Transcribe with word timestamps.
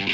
Hello, 0.00 0.08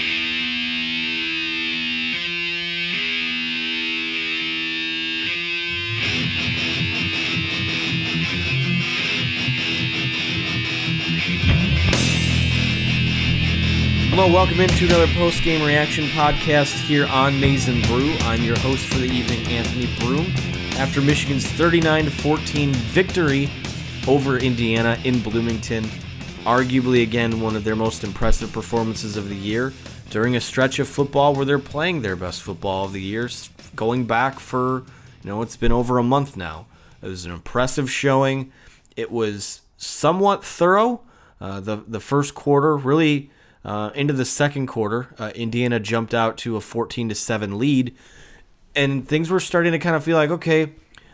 welcome 14.32 14.60
into 14.60 14.86
another 14.86 15.06
post 15.14 15.44
game 15.44 15.64
reaction 15.64 16.06
podcast 16.06 16.72
here 16.86 17.06
on 17.06 17.34
and 17.34 17.86
Brew. 17.86 18.12
I'm 18.22 18.42
your 18.42 18.58
host 18.58 18.86
for 18.86 18.98
the 18.98 19.04
evening, 19.04 19.46
Anthony 19.46 19.88
Broom. 20.00 20.32
After 20.78 21.00
Michigan's 21.00 21.46
39 21.46 22.10
14 22.10 22.72
victory 22.72 23.48
over 24.08 24.38
Indiana 24.38 24.98
in 25.04 25.20
Bloomington, 25.20 25.88
arguably 26.46 27.02
again 27.02 27.40
one 27.40 27.56
of 27.56 27.64
their 27.64 27.76
most 27.76 28.04
impressive 28.04 28.52
performances 28.52 29.16
of 29.16 29.28
the 29.28 29.34
year 29.34 29.72
during 30.10 30.36
a 30.36 30.40
stretch 30.40 30.78
of 30.78 30.88
football 30.88 31.34
where 31.34 31.44
they're 31.44 31.58
playing 31.58 32.02
their 32.02 32.16
best 32.16 32.40
football 32.40 32.84
of 32.84 32.92
the 32.92 33.02
year, 33.02 33.28
going 33.74 34.06
back 34.06 34.38
for, 34.38 34.84
you 35.22 35.30
know, 35.30 35.42
it's 35.42 35.56
been 35.56 35.72
over 35.72 35.98
a 35.98 36.02
month 36.02 36.36
now. 36.36 36.66
It 37.02 37.08
was 37.08 37.24
an 37.24 37.32
impressive 37.32 37.90
showing. 37.90 38.52
It 38.96 39.10
was 39.10 39.62
somewhat 39.76 40.44
thorough. 40.44 41.02
Uh, 41.40 41.60
the 41.60 41.84
the 41.86 42.00
first 42.00 42.34
quarter 42.34 42.76
really 42.76 43.30
uh, 43.64 43.90
into 43.94 44.14
the 44.14 44.24
second 44.24 44.68
quarter, 44.68 45.14
uh, 45.18 45.32
Indiana 45.34 45.80
jumped 45.80 46.14
out 46.14 46.38
to 46.38 46.56
a 46.56 46.60
14 46.60 47.08
to 47.08 47.14
7 47.14 47.58
lead, 47.58 47.94
and 48.76 49.06
things 49.06 49.28
were 49.28 49.40
starting 49.40 49.72
to 49.72 49.78
kind 49.78 49.96
of 49.96 50.04
feel 50.04 50.16
like, 50.16 50.30
okay, 50.30 50.72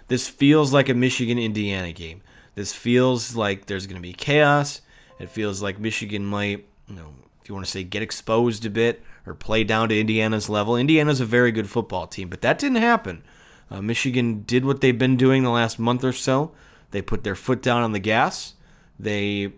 this 0.09 0.29
feels 0.29 0.73
like 0.73 0.91
a 0.91 0.95
Michigan 0.95 1.39
Indiana 1.39 1.93
game. 1.93 2.21
This 2.55 2.75
feels 2.75 3.35
like 3.35 3.67
there's 3.67 3.87
going 3.87 3.97
to 3.97 4.03
be 4.03 4.13
chaos. 4.13 4.83
It 5.23 5.31
feels 5.31 5.63
like 5.63 5.79
Michigan 5.79 6.27
might, 6.27 6.67
you 6.89 6.97
know, 6.97 7.15
if 7.41 7.49
you 7.49 7.55
want 7.55 7.65
to 7.65 7.71
say 7.71 7.85
get 7.85 8.03
exposed 8.03 8.67
a 8.67 8.71
bit 8.71 9.03
or 9.25 9.35
play 9.35 9.63
down 9.63 9.89
to 9.89 9.99
Indiana's 9.99 10.49
level. 10.49 10.77
Indiana's 10.77 11.21
a 11.21 11.25
very 11.25 11.53
good 11.53 11.71
football 11.71 12.09
team, 12.09 12.29
but 12.29 12.41
that 12.41 12.59
didn't 12.59 12.83
happen. 12.83 13.23
Uh, 13.71 13.81
Michigan 13.81 14.43
did 14.43 14.65
what 14.65 14.81
they've 14.81 14.99
been 14.99 15.17
doing 15.17 15.45
the 15.45 15.51
last 15.51 15.79
month 15.79 16.03
or 16.03 16.13
so. 16.13 16.51
They 16.91 17.03
put 17.03 17.23
their 17.23 17.37
foot 17.37 17.63
down 17.63 17.83
on 17.83 17.93
the 17.93 18.01
gas. 18.01 18.55
They 18.99 19.53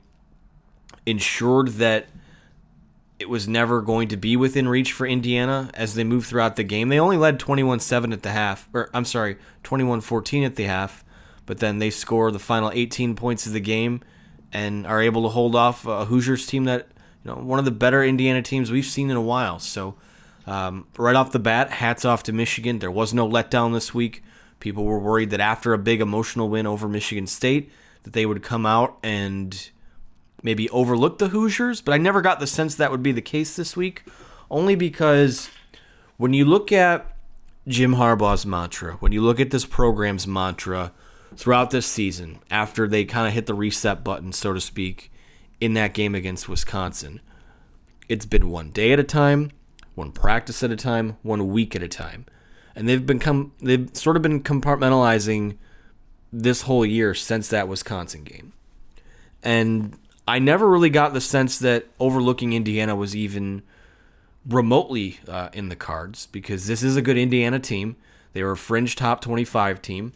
ensured 1.06 1.69
that 1.69 2.08
it 3.19 3.30
was 3.30 3.48
never 3.48 3.80
going 3.80 4.08
to 4.08 4.19
be 4.19 4.36
within 4.36 4.69
reach 4.69 4.92
for 4.92 5.06
Indiana 5.06 5.70
as 5.72 5.94
they 5.94 6.04
moved 6.04 6.26
throughout 6.26 6.56
the 6.56 6.62
game. 6.62 6.91
They 6.91 7.00
only 7.00 7.16
led 7.16 7.41
21-7 7.41 8.12
at 8.12 8.22
the 8.22 8.32
half, 8.32 8.69
or 8.74 8.91
I'm 8.92 9.06
sorry, 9.06 9.36
21-14 9.62 10.44
at 10.44 10.56
the 10.56 10.64
half, 10.64 11.04
but 11.47 11.58
then 11.58 11.78
they 11.78 11.88
score 11.88 12.30
the 12.30 12.38
final 12.38 12.70
18 12.70 13.16
points 13.16 13.47
of 13.47 13.54
the 13.54 13.60
game 13.60 14.03
and 14.54 14.87
are 14.87 15.03
able 15.03 15.25
to 15.25 15.28
hold 15.28 15.54
off 15.54 15.84
a 15.84 16.06
Hoosiers 16.06 16.47
team 16.47 16.65
that, 16.65 16.88
you 17.25 17.31
know, 17.31 17.37
one 17.37 17.59
of 17.59 17.65
the 17.66 17.70
better 17.70 18.03
Indiana 18.03 18.41
teams 18.41 18.70
we've 18.70 18.87
seen 18.87 19.10
in 19.10 19.16
a 19.16 19.20
while. 19.20 19.59
So, 19.59 19.97
um, 20.47 20.87
right 20.97 21.16
off 21.16 21.32
the 21.32 21.38
bat, 21.38 21.70
hats 21.70 22.04
off 22.04 22.22
to 22.22 22.32
Michigan. 22.32 22.78
There 22.78 22.91
was 22.91 23.12
no 23.12 23.28
letdown 23.28 23.75
this 23.75 23.92
week. 23.92 24.22
People 24.60 24.84
were 24.84 24.98
worried 24.98 25.31
that 25.31 25.41
after 25.41 25.75
a 25.75 25.78
big 25.78 26.00
emotional 26.00 26.48
win 26.48 26.66
over 26.66 26.88
Michigan 26.88 27.26
State, 27.26 27.70
that 28.04 28.12
they 28.12 28.25
would 28.25 28.42
come 28.42 28.65
out 28.65 28.97
and 29.03 29.70
maybe 30.42 30.71
overlook 30.71 31.19
the 31.19 31.28
Hoosiers, 31.28 31.81
but 31.81 31.92
I 31.92 31.98
never 31.98 32.22
got 32.22 32.38
the 32.38 32.47
sense 32.47 32.75
that 32.76 32.91
would 32.91 33.03
be 33.03 33.12
the 33.12 33.22
case 33.22 33.56
this 33.56 33.76
week, 33.76 34.04
only 34.50 34.75
because 34.75 35.50
when 36.19 36.34
you 36.34 36.44
look 36.44 36.71
at 36.71 37.16
Jim 37.66 37.94
Harbaugh's 37.94 38.44
mantra, 38.44 38.94
when 39.00 39.10
you 39.10 39.22
look 39.22 39.41
at 39.41 39.50
this 39.50 39.65
program's 39.65 40.26
mantra 40.26 40.92
throughout 41.37 41.71
this 41.71 41.87
season, 41.87 42.39
after 42.50 42.87
they 42.87 43.05
kind 43.05 43.27
of 43.27 43.34
hit 43.34 43.47
the 43.47 43.55
reset 43.55 44.05
button, 44.05 44.33
so 44.33 44.53
to 44.53 44.61
speak, 44.61 45.11
in 45.61 45.75
that 45.75 45.95
game 45.95 46.15
against 46.15 46.49
Wisconsin, 46.49 47.21
it's 48.09 48.27
been 48.27 48.50
one 48.50 48.71
day 48.71 48.93
at 48.93 49.00
a 49.00 49.05
time, 49.05 49.50
one 49.95 50.12
practice 50.12 50.62
at 50.62 50.71
a 50.71 50.77
time, 50.77 51.17
one 51.22 51.49
week 51.49 51.75
at 51.75 51.83
a 51.83 51.89
time. 51.89 52.27
And 52.77 52.89
they've 52.89 53.05
become 53.05 53.53
they've 53.61 53.89
sort 53.95 54.17
of 54.17 54.22
been 54.22 54.43
compartmentalizing 54.43 55.56
this 56.33 56.62
whole 56.62 56.84
year 56.84 57.15
since 57.15 57.49
that 57.49 57.69
Wisconsin 57.69 58.25
game. 58.25 58.53
And 59.43 59.97
I 60.27 60.39
never 60.39 60.69
really 60.69 60.91
got 60.91 61.12
the 61.12 61.21
sense 61.21 61.59
that 61.61 61.87
overlooking 62.01 62.53
Indiana 62.53 62.97
was 62.97 63.15
even 63.15 63.63
remotely 64.47 65.21
uh, 65.28 65.51
in 65.53 65.69
the 65.69 65.77
cards 65.77 66.27
because 66.27 66.66
this 66.66 66.83
is 66.83 66.97
a 66.97 67.03
good 67.03 67.16
Indiana 67.16 67.60
team. 67.60 67.97
They 68.33 68.42
were 68.42 68.53
a 68.53 68.57
fringe 68.57 68.97
top 68.97 69.21
25 69.21 69.80
team. 69.80 70.13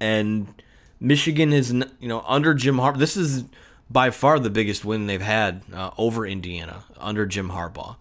And 0.00 0.52
Michigan 0.98 1.52
is, 1.52 1.72
you 1.72 2.08
know, 2.08 2.24
under 2.26 2.54
Jim 2.54 2.76
Harbaugh. 2.76 2.98
This 2.98 3.16
is 3.16 3.44
by 3.90 4.10
far 4.10 4.38
the 4.38 4.50
biggest 4.50 4.84
win 4.84 5.06
they've 5.06 5.20
had 5.20 5.62
uh, 5.74 5.90
over 5.98 6.26
Indiana 6.26 6.84
under 6.98 7.26
Jim 7.26 7.50
Harbaugh. 7.50 7.96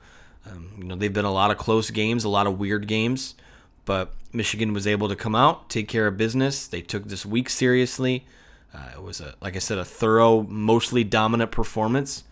Um, 0.49 0.71
you 0.77 0.83
know, 0.85 0.95
they've 0.95 1.13
been 1.13 1.25
a 1.25 1.31
lot 1.31 1.51
of 1.51 1.57
close 1.57 1.91
games, 1.91 2.23
a 2.23 2.29
lot 2.29 2.47
of 2.47 2.59
weird 2.59 2.87
games, 2.87 3.35
but 3.85 4.13
Michigan 4.31 4.73
was 4.73 4.87
able 4.87 5.09
to 5.09 5.15
come 5.15 5.35
out, 5.35 5.69
take 5.69 5.87
care 5.87 6.07
of 6.07 6.17
business. 6.17 6.67
They 6.67 6.81
took 6.81 7.05
this 7.05 7.25
week 7.25 7.49
seriously. 7.49 8.25
Uh, 8.73 8.91
it 8.95 9.01
was 9.01 9.19
a, 9.19 9.33
like 9.41 9.55
I 9.55 9.59
said, 9.59 9.77
a 9.77 9.85
thorough, 9.85 10.43
mostly 10.43 11.03
dominant 11.03 11.51
performance. 11.51 12.23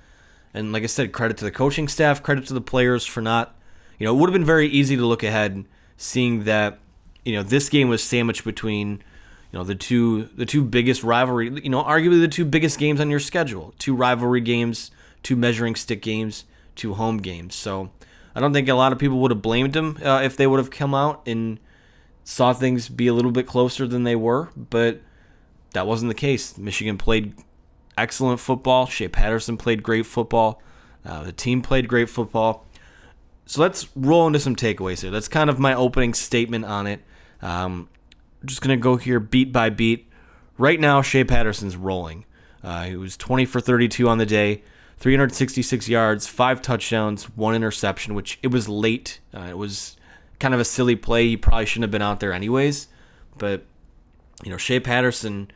And 0.54 0.72
like 0.72 0.84
I 0.84 0.88
said, 0.88 1.12
credit 1.12 1.38
to 1.38 1.46
the 1.46 1.52
coaching 1.52 1.88
staff, 1.88 2.24
credit 2.24 2.46
to 2.48 2.54
the 2.54 2.62
players 2.62 3.06
for 3.06 3.22
not, 3.22 3.56
you 3.98 4.06
know, 4.06 4.16
it 4.16 4.20
would 4.20 4.30
have 4.30 4.34
been 4.34 4.46
very 4.46 4.68
easy 4.68 4.96
to 4.96 5.06
look 5.06 5.24
ahead, 5.24 5.66
seeing 5.98 6.44
that, 6.44 6.80
you 7.26 7.34
know, 7.34 7.44
this 7.44 7.70
game 7.70 7.90
was 7.90 8.04
sandwiched 8.04 8.46
between, 8.46 9.04
you 9.52 9.60
know, 9.60 9.64
the 9.64 9.76
two 9.76 10.26
the 10.36 10.46
two 10.46 10.64
biggest 10.64 11.04
rivalry, 11.04 11.50
you 11.64 11.70
know, 11.70 11.84
arguably 11.84 12.20
the 12.20 12.28
two 12.28 12.46
biggest 12.46 12.78
games 12.80 13.00
on 13.00 13.10
your 13.10 13.20
schedule, 13.20 13.74
two 13.80 13.96
rivalry 13.96 14.42
games, 14.42 14.92
two 15.24 15.36
measuring 15.36 15.76
stick 15.76 16.02
games, 16.02 16.46
two 16.76 16.94
home 16.94 17.18
games. 17.18 17.56
So 17.56 17.92
I 18.36 18.40
don't 18.40 18.54
think 18.54 18.68
a 18.68 18.74
lot 18.74 18.92
of 18.92 19.00
people 19.00 19.20
would 19.20 19.32
have 19.32 19.42
blamed 19.42 19.76
him 19.76 19.98
uh, 20.04 20.22
if 20.24 20.38
they 20.38 20.48
would 20.48 20.60
have 20.60 20.70
come 20.70 20.94
out 20.94 21.22
and 21.26 21.60
saw 22.24 22.54
things 22.54 22.90
be 22.90 23.08
a 23.08 23.14
little 23.14 23.32
bit 23.32 23.48
closer 23.48 23.88
than 23.88 24.04
they 24.04 24.16
were, 24.16 24.50
but 24.56 25.02
that 25.74 25.88
wasn't 25.88 26.10
the 26.10 26.16
case. 26.16 26.58
Michigan 26.58 26.98
played 26.98 27.34
excellent 27.98 28.40
football. 28.40 28.86
Shea 28.86 29.08
Patterson 29.08 29.58
played 29.58 29.82
great 29.82 30.06
football. 30.06 30.62
Uh, 31.06 31.24
the 31.24 31.32
team 31.32 31.62
played 31.62 31.88
great 31.88 32.10
football. 32.10 32.66
So 33.46 33.62
let's 33.62 33.88
roll 33.96 34.28
into 34.28 34.40
some 34.40 34.58
takeaways 34.58 35.02
here. 35.02 35.12
That's 35.12 35.30
kind 35.30 35.50
of 35.50 35.58
my 35.58 35.74
opening 35.74 36.14
statement 36.14 36.66
on 36.66 36.86
it. 36.86 37.02
Um, 37.42 37.90
just 38.48 38.62
going 38.62 38.78
to 38.78 38.82
go 38.82 38.96
here 38.98 39.20
beat 39.20 39.52
by 39.52 39.70
beat. 39.70 40.10
Right 40.58 40.80
now, 40.80 41.02
Shea 41.02 41.24
Patterson's 41.24 41.78
rolling. 41.78 42.26
Uh, 42.64 42.84
he 42.84 42.96
was 42.96 43.16
20 43.16 43.46
for 43.46 43.62
32 43.62 44.10
on 44.10 44.18
the 44.18 44.26
day, 44.26 44.64
366 44.98 45.88
yards, 45.88 46.26
five 46.28 46.62
touchdowns, 46.62 47.26
one 47.36 47.54
interception, 47.54 48.16
which 48.16 48.40
it 48.42 48.48
was 48.48 48.68
late. 48.68 49.20
Uh, 49.34 49.42
it 49.42 49.58
was 49.58 49.96
kind 50.40 50.54
of 50.54 50.60
a 50.60 50.66
silly 50.66 50.96
play. 50.96 51.28
He 51.28 51.38
probably 51.38 51.66
shouldn't 51.66 51.84
have 51.84 51.92
been 51.92 52.02
out 52.02 52.20
there 52.20 52.34
anyways. 52.34 52.88
But, 53.38 53.64
you 54.44 54.50
know, 54.50 54.58
Shea 54.58 54.80
Patterson, 54.80 55.52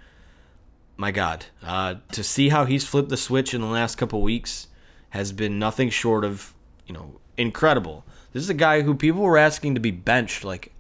my 0.96 1.12
God, 1.12 1.46
uh, 1.64 1.96
to 2.12 2.24
see 2.24 2.50
how 2.50 2.66
he's 2.66 2.86
flipped 2.86 3.10
the 3.10 3.18
switch 3.18 3.54
in 3.54 3.62
the 3.62 3.68
last 3.68 3.96
couple 3.96 4.22
weeks 4.22 4.68
has 5.10 5.32
been 5.32 5.60
nothing 5.60 5.90
short 5.90 6.24
of, 6.24 6.54
you 6.86 6.94
know, 6.94 7.20
incredible. 7.38 8.06
This 8.34 8.44
is 8.44 8.50
a 8.50 8.56
guy 8.56 8.82
who 8.82 8.96
people 8.96 9.22
were 9.22 9.38
asking 9.38 9.74
to 9.76 9.82
be 9.82 9.92
benched. 9.92 10.44
Like, 10.44 10.74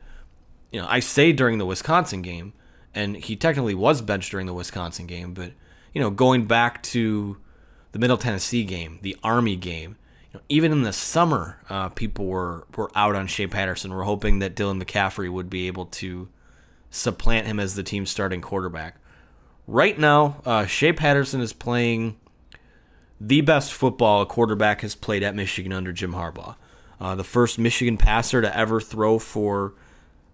you 0.71 0.81
know, 0.81 0.87
I 0.89 0.99
say 0.99 1.31
during 1.31 1.57
the 1.57 1.65
Wisconsin 1.65 2.21
game, 2.21 2.53
and 2.93 3.15
he 3.15 3.35
technically 3.35 3.75
was 3.75 4.01
benched 4.01 4.31
during 4.31 4.47
the 4.47 4.53
Wisconsin 4.53 5.07
game, 5.07 5.33
but, 5.33 5.51
you 5.93 6.01
know, 6.01 6.09
going 6.09 6.45
back 6.45 6.81
to 6.83 7.37
the 7.91 7.99
Middle 7.99 8.17
Tennessee 8.17 8.63
game, 8.63 8.99
the 9.01 9.15
Army 9.23 9.55
game, 9.55 9.97
you 10.31 10.39
know, 10.39 10.43
even 10.49 10.71
in 10.71 10.83
the 10.83 10.93
summer, 10.93 11.59
uh, 11.69 11.89
people 11.89 12.25
were, 12.25 12.67
were 12.75 12.91
out 12.95 13.15
on 13.15 13.27
Shea 13.27 13.47
Patterson. 13.47 13.91
We're 13.91 14.03
hoping 14.03 14.39
that 14.39 14.55
Dylan 14.55 14.81
McCaffrey 14.81 15.31
would 15.31 15.49
be 15.49 15.67
able 15.67 15.85
to 15.87 16.29
supplant 16.89 17.47
him 17.47 17.59
as 17.59 17.75
the 17.75 17.83
team's 17.83 18.09
starting 18.09 18.41
quarterback. 18.41 18.95
Right 19.67 19.97
now, 19.97 20.41
uh, 20.45 20.65
Shea 20.65 20.93
Patterson 20.93 21.41
is 21.41 21.53
playing 21.53 22.17
the 23.19 23.41
best 23.41 23.71
football 23.71 24.21
a 24.21 24.25
quarterback 24.25 24.81
has 24.81 24.95
played 24.95 25.21
at 25.21 25.35
Michigan 25.35 25.71
under 25.71 25.93
Jim 25.93 26.13
Harbaugh. 26.13 26.55
Uh, 26.99 27.15
the 27.15 27.23
first 27.23 27.59
Michigan 27.59 27.97
passer 27.97 28.41
to 28.41 28.57
ever 28.57 28.81
throw 28.81 29.19
for, 29.19 29.73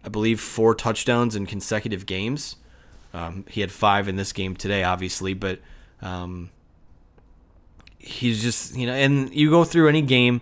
I 0.07 0.09
believe, 0.09 0.39
four 0.39 0.74
touchdowns 0.74 1.36
in 1.36 1.45
consecutive 1.45 2.06
games. 2.06 2.56
Um, 3.13 3.44
he 3.50 3.59
had 3.59 3.74
five 3.74 4.07
in 4.07 4.15
this 4.15 4.31
game 4.31 4.56
today, 4.56 4.81
obviously, 4.81 5.33
but 5.33 5.59
um, 6.01 6.50
he's 7.98 8.42
just 8.42 8.74
you 8.74 8.88
know, 8.88 8.94
and 8.94 9.33
you 9.36 9.50
go 9.50 9.65
through 9.65 9.89
any 9.89 10.01
game, 10.01 10.39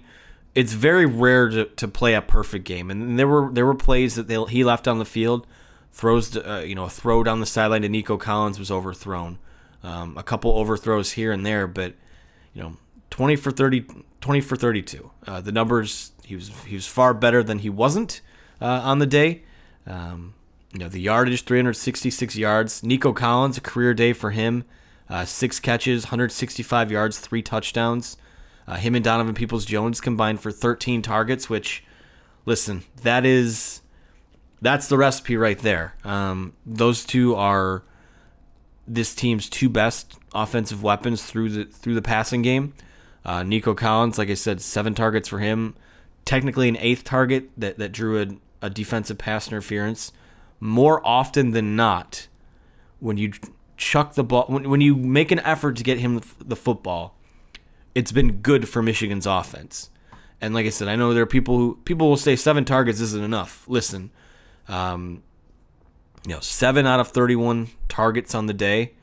it's 0.53 0.73
very 0.73 1.07
rare 1.07 1.49
to, 1.49 1.65
to 1.65 1.87
play 1.87 2.13
a 2.13 2.21
perfect 2.21 2.63
game, 2.63 2.91
and 2.91 3.17
there 3.17 3.27
were 3.27 3.49
there 3.51 3.65
were 3.65 3.73
plays 3.73 4.13
that 4.13 4.27
they, 4.27 4.39
he 4.43 4.63
left 4.63 4.87
on 4.87 4.99
the 4.99 5.05
field, 5.05 5.47
throws 5.91 6.37
uh, 6.37 6.63
you 6.63 6.75
know 6.75 6.83
a 6.83 6.89
throw 6.89 7.23
down 7.23 7.39
the 7.39 7.47
sideline 7.47 7.81
to 7.81 7.89
Nico 7.89 8.17
Collins 8.17 8.59
was 8.59 8.69
overthrown, 8.69 9.39
um, 9.81 10.15
a 10.15 10.21
couple 10.21 10.51
overthrows 10.51 11.13
here 11.13 11.31
and 11.31 11.43
there, 11.43 11.65
but 11.65 11.95
you 12.53 12.61
know 12.61 12.77
20 13.09 13.35
for 13.35 13.49
30 13.49 13.83
20 14.21 14.41
for 14.41 14.55
32 14.55 15.09
uh, 15.25 15.41
the 15.41 15.51
numbers 15.51 16.11
he 16.23 16.35
was 16.35 16.51
he 16.67 16.75
was 16.75 16.85
far 16.85 17.15
better 17.15 17.41
than 17.41 17.59
he 17.59 17.69
wasn't 17.69 18.21
uh, 18.61 18.81
on 18.83 18.99
the 18.99 19.07
day 19.07 19.43
um, 19.87 20.33
you 20.73 20.79
know 20.79 20.89
the 20.89 20.99
yardage 20.99 21.43
366 21.43 22.35
yards 22.35 22.83
nico 22.83 23.13
collins 23.13 23.57
a 23.57 23.61
career 23.61 23.93
day 23.93 24.13
for 24.13 24.31
him 24.31 24.63
uh, 25.09 25.25
six 25.25 25.59
catches 25.59 26.05
165 26.05 26.91
yards 26.91 27.19
three 27.19 27.41
touchdowns 27.41 28.17
uh, 28.67 28.75
him 28.75 28.95
and 28.95 29.05
donovan 29.05 29.35
peoples 29.35 29.65
jones 29.65 30.01
combined 30.01 30.39
for 30.39 30.51
13 30.51 31.01
targets 31.01 31.49
which 31.49 31.83
listen 32.45 32.83
that 33.01 33.25
is 33.25 33.81
that's 34.61 34.87
the 34.87 34.97
recipe 34.97 35.37
right 35.37 35.59
there 35.59 35.95
um, 36.03 36.53
those 36.65 37.05
two 37.05 37.35
are 37.35 37.83
this 38.87 39.15
team's 39.15 39.49
two 39.49 39.69
best 39.69 40.17
offensive 40.33 40.83
weapons 40.83 41.23
through 41.23 41.49
the 41.49 41.65
through 41.65 41.95
the 41.95 42.01
passing 42.01 42.41
game. 42.41 42.73
Uh, 43.23 43.43
Nico 43.43 43.73
Collins, 43.73 44.17
like 44.17 44.29
I 44.29 44.35
said, 44.35 44.61
seven 44.61 44.93
targets 44.93 45.27
for 45.27 45.39
him. 45.39 45.75
Technically, 46.25 46.69
an 46.69 46.77
eighth 46.77 47.03
target 47.03 47.49
that 47.57 47.77
that 47.77 47.91
drew 47.91 48.21
a, 48.21 48.27
a 48.61 48.69
defensive 48.69 49.17
pass 49.17 49.47
interference. 49.47 50.11
More 50.59 51.05
often 51.05 51.51
than 51.51 51.75
not, 51.75 52.27
when 52.99 53.17
you 53.17 53.33
chuck 53.77 54.13
the 54.13 54.23
ball, 54.23 54.45
when, 54.47 54.69
when 54.69 54.81
you 54.81 54.95
make 54.95 55.31
an 55.31 55.39
effort 55.39 55.75
to 55.77 55.83
get 55.83 55.99
him 55.99 56.21
the 56.39 56.55
football, 56.55 57.17
it's 57.93 58.11
been 58.11 58.41
good 58.41 58.67
for 58.67 58.81
Michigan's 58.81 59.25
offense. 59.25 59.89
And 60.41 60.53
like 60.53 60.65
I 60.65 60.69
said, 60.69 60.87
I 60.87 60.95
know 60.95 61.13
there 61.13 61.23
are 61.23 61.27
people 61.27 61.57
who 61.57 61.79
people 61.85 62.09
will 62.09 62.17
say 62.17 62.35
seven 62.35 62.65
targets 62.65 62.99
isn't 62.99 63.23
enough. 63.23 63.65
Listen, 63.67 64.11
um, 64.67 65.23
you 66.25 66.33
know, 66.33 66.39
seven 66.39 66.85
out 66.85 66.99
of 66.99 67.09
31 67.09 67.69
targets 67.87 68.35
on 68.35 68.47
the 68.47 68.53
day 68.53 68.93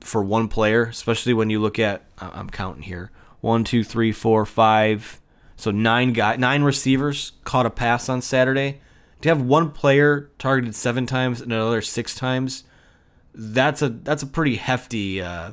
for 0.00 0.22
one 0.22 0.48
player, 0.48 0.84
especially 0.84 1.34
when 1.34 1.50
you 1.50 1.60
look 1.60 1.78
at, 1.78 2.04
I'm 2.18 2.50
counting 2.50 2.82
here, 2.82 3.10
one, 3.40 3.64
two, 3.64 3.84
three, 3.84 4.12
four, 4.12 4.44
five. 4.44 5.20
So 5.56 5.70
nine 5.70 6.12
guy, 6.12 6.36
nine 6.36 6.62
receivers 6.62 7.32
caught 7.44 7.66
a 7.66 7.70
pass 7.70 8.08
on 8.08 8.20
Saturday. 8.22 8.80
To 9.22 9.28
have 9.28 9.40
one 9.40 9.70
player 9.70 10.30
targeted 10.38 10.74
seven 10.74 11.06
times 11.06 11.40
and 11.40 11.52
another 11.52 11.80
six 11.80 12.14
times, 12.14 12.64
that's 13.34 13.80
a 13.80 13.88
that's 13.88 14.22
a 14.22 14.26
pretty 14.26 14.56
hefty, 14.56 15.22
uh, 15.22 15.52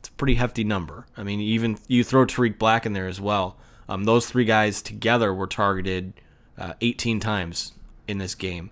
it's 0.00 0.08
a 0.08 0.12
pretty 0.12 0.34
hefty 0.34 0.64
number. 0.64 1.06
I 1.16 1.22
mean, 1.22 1.40
even 1.40 1.78
you 1.86 2.02
throw 2.02 2.24
Tarik 2.24 2.58
Black 2.58 2.84
in 2.84 2.92
there 2.92 3.06
as 3.06 3.20
well. 3.20 3.56
Um, 3.88 4.04
those 4.04 4.26
three 4.26 4.44
guys 4.44 4.82
together 4.82 5.32
were 5.32 5.46
targeted 5.46 6.14
uh, 6.58 6.74
18 6.80 7.20
times 7.20 7.72
in 8.08 8.18
this 8.18 8.34
game. 8.34 8.70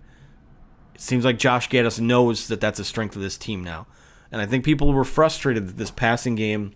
It 0.94 1.00
seems 1.00 1.24
like 1.24 1.38
Josh 1.38 1.68
Gattis 1.68 2.00
knows 2.00 2.48
that 2.48 2.60
that's 2.60 2.78
a 2.78 2.84
strength 2.84 3.16
of 3.16 3.22
this 3.22 3.36
team 3.36 3.62
now. 3.62 3.86
And 4.30 4.40
I 4.40 4.46
think 4.46 4.64
people 4.64 4.92
were 4.92 5.04
frustrated 5.04 5.68
that 5.68 5.76
this 5.76 5.90
passing 5.90 6.34
game 6.34 6.74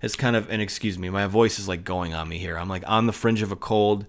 has 0.00 0.16
kind 0.16 0.36
of, 0.36 0.50
and 0.50 0.62
excuse 0.62 0.98
me, 0.98 1.10
my 1.10 1.26
voice 1.26 1.58
is 1.58 1.68
like 1.68 1.84
going 1.84 2.14
on 2.14 2.28
me 2.28 2.38
here. 2.38 2.56
I'm 2.56 2.68
like 2.68 2.84
on 2.86 3.06
the 3.06 3.12
fringe 3.12 3.42
of 3.42 3.52
a 3.52 3.56
cold. 3.56 4.06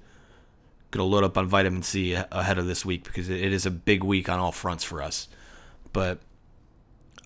Gonna 0.92 1.06
load 1.06 1.24
up 1.24 1.38
on 1.38 1.48
vitamin 1.48 1.84
C 1.84 2.14
ahead 2.14 2.58
of 2.58 2.66
this 2.66 2.84
week 2.84 3.04
because 3.04 3.30
it 3.30 3.54
is 3.54 3.66
a 3.66 3.72
big 3.72 4.04
week 4.04 4.28
on 4.28 4.40
all 4.40 4.52
fronts 4.52 4.84
for 4.84 5.04
us. 5.04 5.28
But 5.94 6.20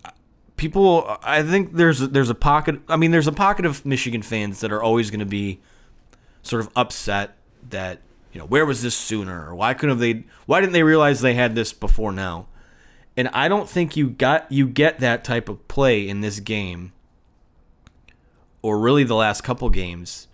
uh, 0.03 0.11
people, 0.57 1.17
I 1.23 1.43
think 1.43 1.73
there's 1.73 1.99
there's 1.99 2.29
a 2.29 2.35
pocket. 2.35 2.81
I 2.89 2.97
mean, 2.97 3.11
there's 3.11 3.27
a 3.27 3.31
pocket 3.31 3.65
of 3.65 3.85
Michigan 3.85 4.21
fans 4.21 4.59
that 4.59 4.73
are 4.73 4.83
always 4.83 5.09
going 5.09 5.21
to 5.21 5.25
be 5.25 5.61
sort 6.41 6.61
of 6.61 6.69
upset 6.75 7.37
that 7.69 8.01
you 8.33 8.39
know 8.39 8.45
where 8.45 8.65
was 8.65 8.81
this 8.81 8.95
sooner 8.95 9.55
why 9.55 9.73
couldn't 9.73 9.99
they 9.99 10.25
why 10.45 10.59
didn't 10.59 10.73
they 10.73 10.83
realize 10.83 11.21
they 11.21 11.35
had 11.35 11.55
this 11.55 11.71
before 11.71 12.11
now 12.11 12.47
and 13.15 13.27
I 13.29 13.47
don't 13.47 13.69
think 13.69 13.95
you 13.95 14.09
got 14.09 14.51
you 14.51 14.67
get 14.67 14.99
that 14.99 15.23
type 15.23 15.47
of 15.47 15.67
play 15.67 16.07
in 16.07 16.21
this 16.21 16.39
game 16.39 16.91
or 18.63 18.79
really 18.79 19.03
the 19.03 19.13
last 19.13 19.41
couple 19.41 19.69
games 19.69 20.27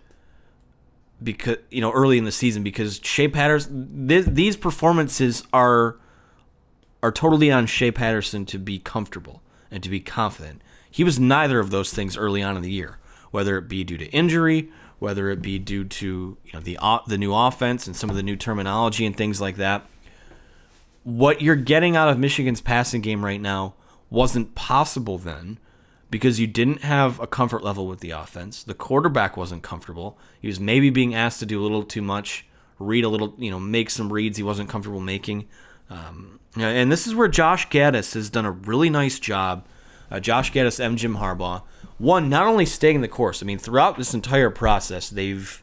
because 1.22 1.58
you 1.70 1.82
know 1.82 1.92
early 1.92 2.16
in 2.16 2.24
the 2.24 2.32
season 2.32 2.62
because 2.62 2.98
Shea 3.04 3.28
Patterson 3.28 4.08
th- 4.08 4.24
these 4.24 4.56
performances 4.56 5.44
are 5.52 5.96
are 7.02 7.12
totally 7.12 7.52
on 7.52 7.66
Shea 7.66 7.90
Patterson 7.90 8.46
to 8.46 8.58
be 8.58 8.78
comfortable 8.78 9.42
and 9.70 9.82
to 9.82 9.90
be 9.90 10.00
confident. 10.00 10.62
He 10.90 11.04
was 11.04 11.20
neither 11.20 11.60
of 11.60 11.70
those 11.70 11.92
things 11.92 12.16
early 12.16 12.42
on 12.42 12.56
in 12.56 12.62
the 12.62 12.70
year, 12.70 12.98
whether 13.30 13.58
it 13.58 13.68
be 13.68 13.84
due 13.84 13.98
to 13.98 14.06
injury, 14.06 14.70
whether 14.98 15.28
it 15.28 15.42
be 15.42 15.58
due 15.58 15.84
to 15.84 16.38
you 16.42 16.52
know 16.54 16.60
the 16.60 16.78
the 17.06 17.18
new 17.18 17.34
offense 17.34 17.86
and 17.86 17.94
some 17.94 18.08
of 18.08 18.16
the 18.16 18.22
new 18.22 18.36
terminology 18.36 19.04
and 19.04 19.14
things 19.14 19.42
like 19.42 19.56
that 19.56 19.84
what 21.02 21.40
you're 21.40 21.56
getting 21.56 21.96
out 21.96 22.08
of 22.08 22.18
Michigan's 22.18 22.60
passing 22.60 23.00
game 23.00 23.24
right 23.24 23.40
now 23.40 23.74
wasn't 24.10 24.54
possible 24.54 25.18
then 25.18 25.58
because 26.10 26.40
you 26.40 26.46
didn't 26.46 26.82
have 26.82 27.20
a 27.20 27.26
comfort 27.26 27.62
level 27.62 27.86
with 27.86 28.00
the 28.00 28.10
offense. 28.10 28.62
The 28.62 28.74
quarterback 28.74 29.36
wasn't 29.36 29.62
comfortable. 29.62 30.18
He 30.40 30.48
was 30.48 30.58
maybe 30.58 30.90
being 30.90 31.14
asked 31.14 31.40
to 31.40 31.46
do 31.46 31.60
a 31.60 31.62
little 31.62 31.84
too 31.84 32.02
much, 32.02 32.46
read 32.78 33.04
a 33.04 33.08
little, 33.08 33.34
you 33.38 33.50
know, 33.50 33.60
make 33.60 33.90
some 33.90 34.12
reads 34.12 34.36
he 34.36 34.42
wasn't 34.42 34.68
comfortable 34.68 35.00
making. 35.00 35.46
Um, 35.88 36.40
and 36.56 36.90
this 36.90 37.06
is 37.06 37.14
where 37.14 37.28
Josh 37.28 37.68
Gattis 37.68 38.14
has 38.14 38.28
done 38.30 38.44
a 38.44 38.50
really 38.50 38.90
nice 38.90 39.18
job. 39.18 39.66
Uh, 40.10 40.18
Josh 40.18 40.52
Gattis 40.52 40.84
and 40.84 40.98
Jim 40.98 41.16
Harbaugh. 41.16 41.62
One, 41.98 42.28
not 42.28 42.46
only 42.46 42.66
staying 42.66 43.02
the 43.02 43.08
course, 43.08 43.42
I 43.42 43.46
mean, 43.46 43.58
throughout 43.58 43.96
this 43.96 44.14
entire 44.14 44.50
process, 44.50 45.08
they've 45.08 45.62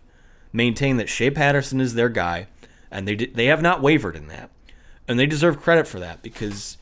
maintained 0.54 1.00
that 1.00 1.10
Shea 1.10 1.32
Patterson 1.32 1.82
is 1.82 1.96
their 1.96 2.10
guy, 2.10 2.48
and 2.90 3.08
they, 3.08 3.16
they 3.16 3.48
have 3.48 3.62
not 3.62 3.82
wavered 3.82 4.16
in 4.16 4.28
that 4.28 4.50
and 5.08 5.18
they 5.18 5.26
deserve 5.26 5.62
credit 5.62 5.88
for 5.88 6.00
that 6.00 6.22
because 6.22 6.77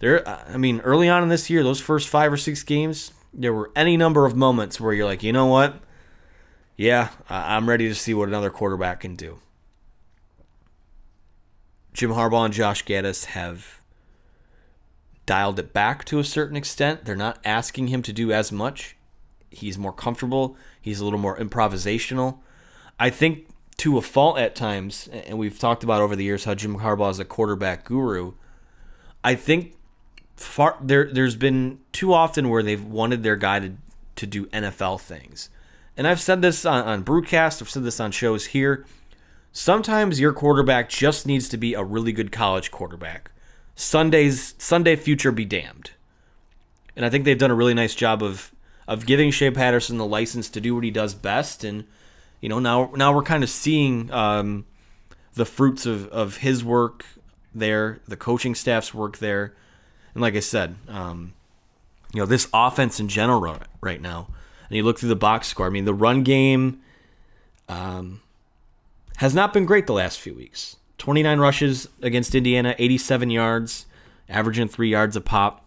they're. 0.00 0.28
Uh, 0.28 0.44
I 0.48 0.56
mean, 0.56 0.80
early 0.80 1.08
on 1.08 1.22
in 1.22 1.28
this 1.28 1.48
year, 1.48 1.62
those 1.62 1.80
first 1.80 2.08
five 2.08 2.32
or 2.32 2.36
six 2.36 2.62
games, 2.62 3.12
there 3.32 3.54
were 3.54 3.70
any 3.76 3.96
number 3.96 4.26
of 4.26 4.34
moments 4.34 4.80
where 4.80 4.92
you're 4.92 5.06
like, 5.06 5.22
you 5.22 5.32
know 5.32 5.46
what? 5.46 5.76
Yeah, 6.76 7.10
I'm 7.28 7.68
ready 7.68 7.88
to 7.88 7.94
see 7.94 8.12
what 8.14 8.28
another 8.28 8.50
quarterback 8.50 9.00
can 9.00 9.14
do. 9.14 9.38
Jim 11.92 12.10
Harbaugh 12.10 12.46
and 12.46 12.54
Josh 12.54 12.84
Gattis 12.84 13.26
have 13.26 13.80
dialed 15.26 15.58
it 15.58 15.72
back 15.72 16.04
to 16.06 16.18
a 16.18 16.24
certain 16.24 16.56
extent. 16.56 17.04
They're 17.04 17.14
not 17.16 17.38
asking 17.44 17.88
him 17.88 18.02
to 18.02 18.12
do 18.12 18.32
as 18.32 18.50
much. 18.50 18.96
he's 19.50 19.78
more 19.78 19.92
comfortable. 19.92 20.56
He's 20.80 21.00
a 21.00 21.04
little 21.04 21.18
more 21.18 21.36
improvisational. 21.36 22.38
I 22.98 23.10
think 23.10 23.48
to 23.78 23.98
a 23.98 24.02
fault 24.02 24.38
at 24.38 24.54
times, 24.54 25.08
and 25.08 25.38
we've 25.38 25.58
talked 25.58 25.82
about 25.84 26.00
over 26.00 26.16
the 26.16 26.24
years 26.24 26.44
how 26.44 26.54
Jim 26.54 26.78
Harbaugh 26.78 27.10
is 27.10 27.18
a 27.18 27.24
quarterback 27.24 27.84
guru. 27.84 28.32
I 29.24 29.34
think 29.34 29.74
far 30.40 30.76
there 30.80 31.12
there's 31.12 31.36
been 31.36 31.78
too 31.92 32.12
often 32.12 32.48
where 32.48 32.62
they've 32.62 32.84
wanted 32.84 33.22
their 33.22 33.36
guy 33.36 33.60
to, 33.60 33.72
to 34.16 34.26
do 34.26 34.46
NFL 34.46 35.00
things. 35.00 35.50
And 35.96 36.06
I've 36.06 36.20
said 36.20 36.40
this 36.40 36.64
on, 36.64 37.04
on 37.06 37.24
I've 37.34 37.70
said 37.70 37.84
this 37.84 38.00
on 38.00 38.10
shows 38.10 38.46
here. 38.46 38.86
Sometimes 39.52 40.20
your 40.20 40.32
quarterback 40.32 40.88
just 40.88 41.26
needs 41.26 41.48
to 41.50 41.56
be 41.56 41.74
a 41.74 41.82
really 41.82 42.12
good 42.12 42.32
college 42.32 42.70
quarterback. 42.70 43.32
Sunday's 43.74 44.54
Sunday 44.58 44.96
future 44.96 45.32
be 45.32 45.44
damned. 45.44 45.90
And 46.96 47.04
I 47.04 47.10
think 47.10 47.24
they've 47.24 47.38
done 47.38 47.50
a 47.50 47.54
really 47.56 47.74
nice 47.74 47.94
job 47.94 48.22
of 48.22 48.52
of 48.88 49.06
giving 49.06 49.30
Shea 49.30 49.50
Patterson 49.50 49.98
the 49.98 50.06
license 50.06 50.48
to 50.50 50.60
do 50.60 50.74
what 50.74 50.84
he 50.84 50.90
does 50.90 51.14
best. 51.14 51.64
And 51.64 51.84
you 52.40 52.48
know 52.48 52.58
now 52.58 52.92
now 52.96 53.14
we're 53.14 53.22
kind 53.22 53.44
of 53.44 53.50
seeing 53.50 54.10
um, 54.10 54.64
the 55.34 55.44
fruits 55.44 55.84
of 55.84 56.08
of 56.08 56.38
his 56.38 56.64
work 56.64 57.04
there, 57.54 58.00
the 58.08 58.16
coaching 58.16 58.54
staff's 58.54 58.94
work 58.94 59.18
there, 59.18 59.54
and 60.14 60.22
like 60.22 60.34
I 60.34 60.40
said, 60.40 60.76
um, 60.88 61.34
you 62.12 62.20
know 62.20 62.26
this 62.26 62.48
offense 62.52 63.00
in 63.00 63.08
general 63.08 63.58
right 63.80 64.00
now. 64.00 64.28
And 64.68 64.76
you 64.76 64.84
look 64.84 64.98
through 64.98 65.08
the 65.08 65.16
box 65.16 65.48
score. 65.48 65.66
I 65.66 65.70
mean, 65.70 65.84
the 65.84 65.94
run 65.94 66.22
game 66.22 66.80
um, 67.68 68.20
has 69.16 69.34
not 69.34 69.52
been 69.52 69.66
great 69.66 69.86
the 69.86 69.92
last 69.92 70.20
few 70.20 70.34
weeks. 70.34 70.76
29 70.98 71.38
rushes 71.38 71.88
against 72.02 72.34
Indiana, 72.34 72.74
87 72.78 73.30
yards, 73.30 73.86
averaging 74.28 74.68
three 74.68 74.90
yards 74.90 75.16
a 75.16 75.20
pop. 75.20 75.64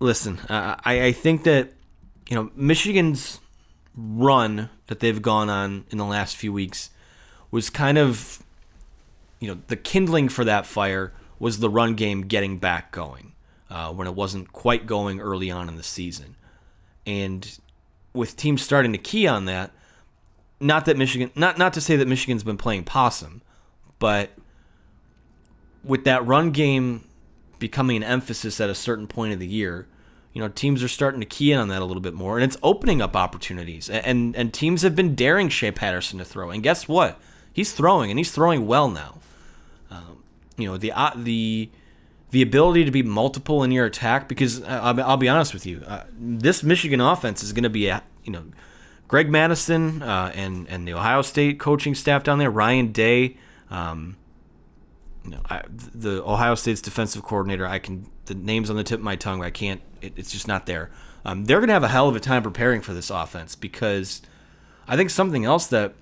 Listen, 0.00 0.38
uh, 0.48 0.76
I, 0.84 1.06
I 1.06 1.12
think 1.12 1.44
that 1.44 1.72
you 2.28 2.36
know 2.36 2.50
Michigan's 2.54 3.40
run 3.96 4.70
that 4.88 5.00
they've 5.00 5.22
gone 5.22 5.48
on 5.48 5.84
in 5.90 5.98
the 5.98 6.04
last 6.04 6.36
few 6.36 6.52
weeks 6.52 6.90
was 7.50 7.70
kind 7.70 7.98
of 7.98 8.42
you 9.40 9.48
know 9.48 9.60
the 9.68 9.76
kindling 9.76 10.28
for 10.28 10.44
that 10.44 10.66
fire 10.66 11.12
was 11.38 11.58
the 11.58 11.70
run 11.70 11.94
game 11.94 12.22
getting 12.22 12.58
back 12.58 12.92
going 12.92 13.32
uh, 13.70 13.92
when 13.92 14.06
it 14.06 14.14
wasn't 14.14 14.52
quite 14.52 14.86
going 14.86 15.20
early 15.20 15.50
on 15.50 15.68
in 15.68 15.76
the 15.76 15.82
season, 15.82 16.36
and 17.06 17.58
with 18.12 18.36
teams 18.36 18.62
starting 18.62 18.92
to 18.92 18.98
key 18.98 19.26
on 19.26 19.44
that, 19.44 19.70
not 20.60 20.84
that 20.86 20.96
Michigan, 20.96 21.30
not 21.34 21.58
not 21.58 21.72
to 21.74 21.80
say 21.80 21.96
that 21.96 22.08
Michigan's 22.08 22.42
been 22.42 22.56
playing 22.56 22.84
possum, 22.84 23.42
but 23.98 24.30
with 25.84 26.04
that 26.04 26.26
run 26.26 26.50
game 26.50 27.04
becoming 27.58 27.96
an 27.96 28.02
emphasis 28.02 28.60
at 28.60 28.70
a 28.70 28.74
certain 28.74 29.06
point 29.06 29.32
of 29.32 29.38
the 29.38 29.46
year, 29.46 29.86
you 30.32 30.40
know, 30.40 30.48
teams 30.48 30.82
are 30.82 30.88
starting 30.88 31.20
to 31.20 31.26
key 31.26 31.52
in 31.52 31.58
on 31.58 31.68
that 31.68 31.82
a 31.82 31.84
little 31.84 32.00
bit 32.02 32.14
more, 32.14 32.36
and 32.36 32.44
it's 32.44 32.56
opening 32.62 33.00
up 33.00 33.16
opportunities. 33.16 33.88
And 33.88 34.06
and, 34.06 34.36
and 34.36 34.54
teams 34.54 34.82
have 34.82 34.96
been 34.96 35.14
daring 35.14 35.48
Shea 35.48 35.70
Patterson 35.70 36.18
to 36.18 36.24
throw, 36.24 36.50
and 36.50 36.62
guess 36.62 36.88
what? 36.88 37.20
He's 37.52 37.72
throwing, 37.72 38.10
and 38.10 38.18
he's 38.18 38.30
throwing 38.30 38.66
well 38.66 38.88
now. 38.88 39.18
You 40.58 40.68
know, 40.68 40.76
the 40.76 40.92
uh, 40.92 41.12
the 41.16 41.70
the 42.30 42.42
ability 42.42 42.84
to 42.84 42.90
be 42.90 43.02
multiple 43.02 43.62
in 43.62 43.70
your 43.70 43.86
attack, 43.86 44.28
because 44.28 44.62
uh, 44.62 44.80
I'll, 44.82 45.00
I'll 45.00 45.16
be 45.16 45.28
honest 45.28 45.54
with 45.54 45.64
you, 45.64 45.82
uh, 45.86 46.04
this 46.12 46.62
Michigan 46.62 47.00
offense 47.00 47.42
is 47.42 47.54
going 47.54 47.62
to 47.62 47.70
be, 47.70 47.88
a, 47.88 48.02
you 48.22 48.32
know, 48.32 48.44
Greg 49.06 49.30
Mattison 49.30 50.02
uh, 50.02 50.30
and 50.34 50.68
and 50.68 50.86
the 50.86 50.92
Ohio 50.92 51.22
State 51.22 51.58
coaching 51.58 51.94
staff 51.94 52.22
down 52.22 52.38
there, 52.38 52.50
Ryan 52.50 52.92
Day. 52.92 53.38
Um, 53.70 54.16
you 55.24 55.30
know, 55.30 55.40
I, 55.48 55.62
the 55.68 56.22
Ohio 56.22 56.54
State's 56.54 56.82
defensive 56.82 57.22
coordinator. 57.22 57.66
I 57.66 57.78
can 57.78 58.10
the 58.26 58.34
names 58.34 58.68
on 58.68 58.76
the 58.76 58.84
tip 58.84 58.98
of 59.00 59.04
my 59.04 59.16
tongue. 59.16 59.42
I 59.42 59.50
can't. 59.50 59.80
It, 60.02 60.12
it's 60.16 60.30
just 60.30 60.46
not 60.46 60.66
there. 60.66 60.90
Um, 61.24 61.46
they're 61.46 61.58
going 61.58 61.68
to 61.68 61.74
have 61.74 61.82
a 61.82 61.88
hell 61.88 62.08
of 62.08 62.16
a 62.16 62.20
time 62.20 62.42
preparing 62.42 62.80
for 62.80 62.92
this 62.92 63.10
offense 63.10 63.54
because 63.54 64.22
I 64.86 64.96
think 64.96 65.10
something 65.10 65.44
else 65.44 65.66
that 65.68 65.94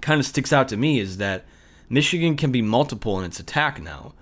kind 0.00 0.18
of 0.18 0.26
sticks 0.26 0.52
out 0.52 0.68
to 0.68 0.76
me 0.76 0.98
is 0.98 1.18
that 1.18 1.44
Michigan 1.88 2.36
can 2.36 2.50
be 2.50 2.62
multiple 2.62 3.18
in 3.18 3.24
its 3.24 3.40
attack 3.40 3.80
now. 3.80 4.14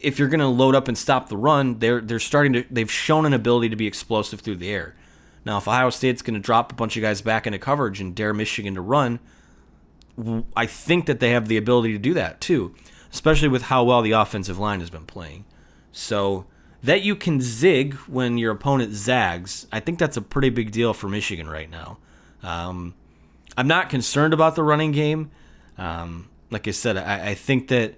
If 0.00 0.18
you're 0.18 0.28
going 0.28 0.40
to 0.40 0.46
load 0.46 0.74
up 0.74 0.86
and 0.88 0.96
stop 0.96 1.28
the 1.28 1.36
run, 1.36 1.80
they're 1.80 2.00
they're 2.00 2.20
starting 2.20 2.52
to. 2.52 2.64
They've 2.70 2.90
shown 2.90 3.26
an 3.26 3.32
ability 3.32 3.68
to 3.70 3.76
be 3.76 3.86
explosive 3.86 4.40
through 4.40 4.56
the 4.56 4.70
air. 4.70 4.94
Now, 5.44 5.58
if 5.58 5.66
Ohio 5.66 5.90
State's 5.90 6.22
going 6.22 6.34
to 6.34 6.40
drop 6.40 6.72
a 6.72 6.74
bunch 6.74 6.96
of 6.96 7.02
guys 7.02 7.20
back 7.20 7.46
into 7.46 7.58
coverage 7.58 8.00
and 8.00 8.14
dare 8.14 8.32
Michigan 8.32 8.74
to 8.74 8.80
run, 8.80 9.18
I 10.56 10.66
think 10.66 11.06
that 11.06 11.20
they 11.20 11.30
have 11.30 11.48
the 11.48 11.56
ability 11.56 11.92
to 11.92 11.98
do 11.98 12.14
that 12.14 12.40
too 12.40 12.74
especially 13.12 13.48
with 13.48 13.62
how 13.62 13.84
well 13.84 14.02
the 14.02 14.12
offensive 14.12 14.58
line 14.58 14.80
has 14.80 14.90
been 14.90 15.06
playing. 15.06 15.44
So 15.92 16.46
that 16.82 17.02
you 17.02 17.16
can 17.16 17.40
zig 17.40 17.94
when 18.06 18.38
your 18.38 18.52
opponent 18.52 18.94
zags, 18.94 19.66
I 19.72 19.80
think 19.80 19.98
that's 19.98 20.16
a 20.16 20.22
pretty 20.22 20.50
big 20.50 20.70
deal 20.70 20.92
for 20.92 21.08
Michigan 21.08 21.48
right 21.48 21.70
now. 21.70 21.98
Um, 22.42 22.94
I'm 23.56 23.66
not 23.66 23.90
concerned 23.90 24.32
about 24.32 24.54
the 24.54 24.62
running 24.62 24.92
game. 24.92 25.30
Um, 25.76 26.28
like 26.50 26.66
I 26.68 26.72
said, 26.72 26.96
I, 26.96 27.30
I 27.30 27.34
think 27.34 27.68
that 27.68 27.94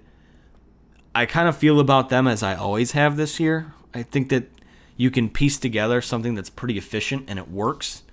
I 1.13 1.25
kind 1.25 1.47
of 1.47 1.57
feel 1.57 1.79
about 1.79 2.09
them 2.09 2.27
as 2.27 2.43
I 2.43 2.55
always 2.55 2.91
have 2.91 3.17
this 3.17 3.39
year. 3.39 3.73
I 3.93 4.03
think 4.03 4.29
that 4.29 4.49
you 4.97 5.11
can 5.11 5.29
piece 5.29 5.57
together 5.57 6.01
something 6.01 6.35
that's 6.35 6.49
pretty 6.49 6.77
efficient 6.77 7.25
and 7.27 7.39
it 7.39 7.49
works. 7.49 8.03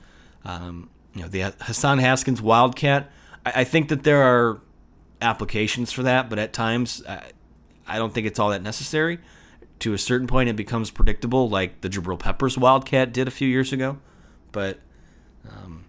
Um, 0.45 0.90
you 1.14 1.23
know, 1.23 1.28
the 1.28 1.54
Hassan 1.61 1.99
Haskins 1.99 2.40
Wildcat. 2.40 3.11
I, 3.45 3.61
I 3.61 3.64
think 3.64 3.88
that 3.88 4.02
there 4.02 4.23
are 4.23 4.61
applications 5.21 5.92
for 5.92 6.02
that, 6.04 6.30
but 6.30 6.38
at 6.38 6.52
times 6.52 7.02
I, 7.09 7.33
I 7.87 7.99
don't 7.99 8.12
think 8.12 8.26
it's 8.26 8.38
all 8.38 8.50
that 8.50 8.62
necessary. 8.62 9.18
To 9.80 9.92
a 9.92 9.99
certain 9.99 10.26
point, 10.26 10.49
it 10.49 10.57
becomes 10.57 10.90
predictable, 10.90 11.49
like 11.49 11.83
the 11.83 11.88
Jabril 11.88 12.18
Peppers 12.18 12.59
Wildcat 12.59 13.12
did 13.12 13.28
a 13.28 13.30
few 13.30 13.47
years 13.47 13.73
ago. 13.73 13.99
But 14.50 14.80
um, 15.49 15.85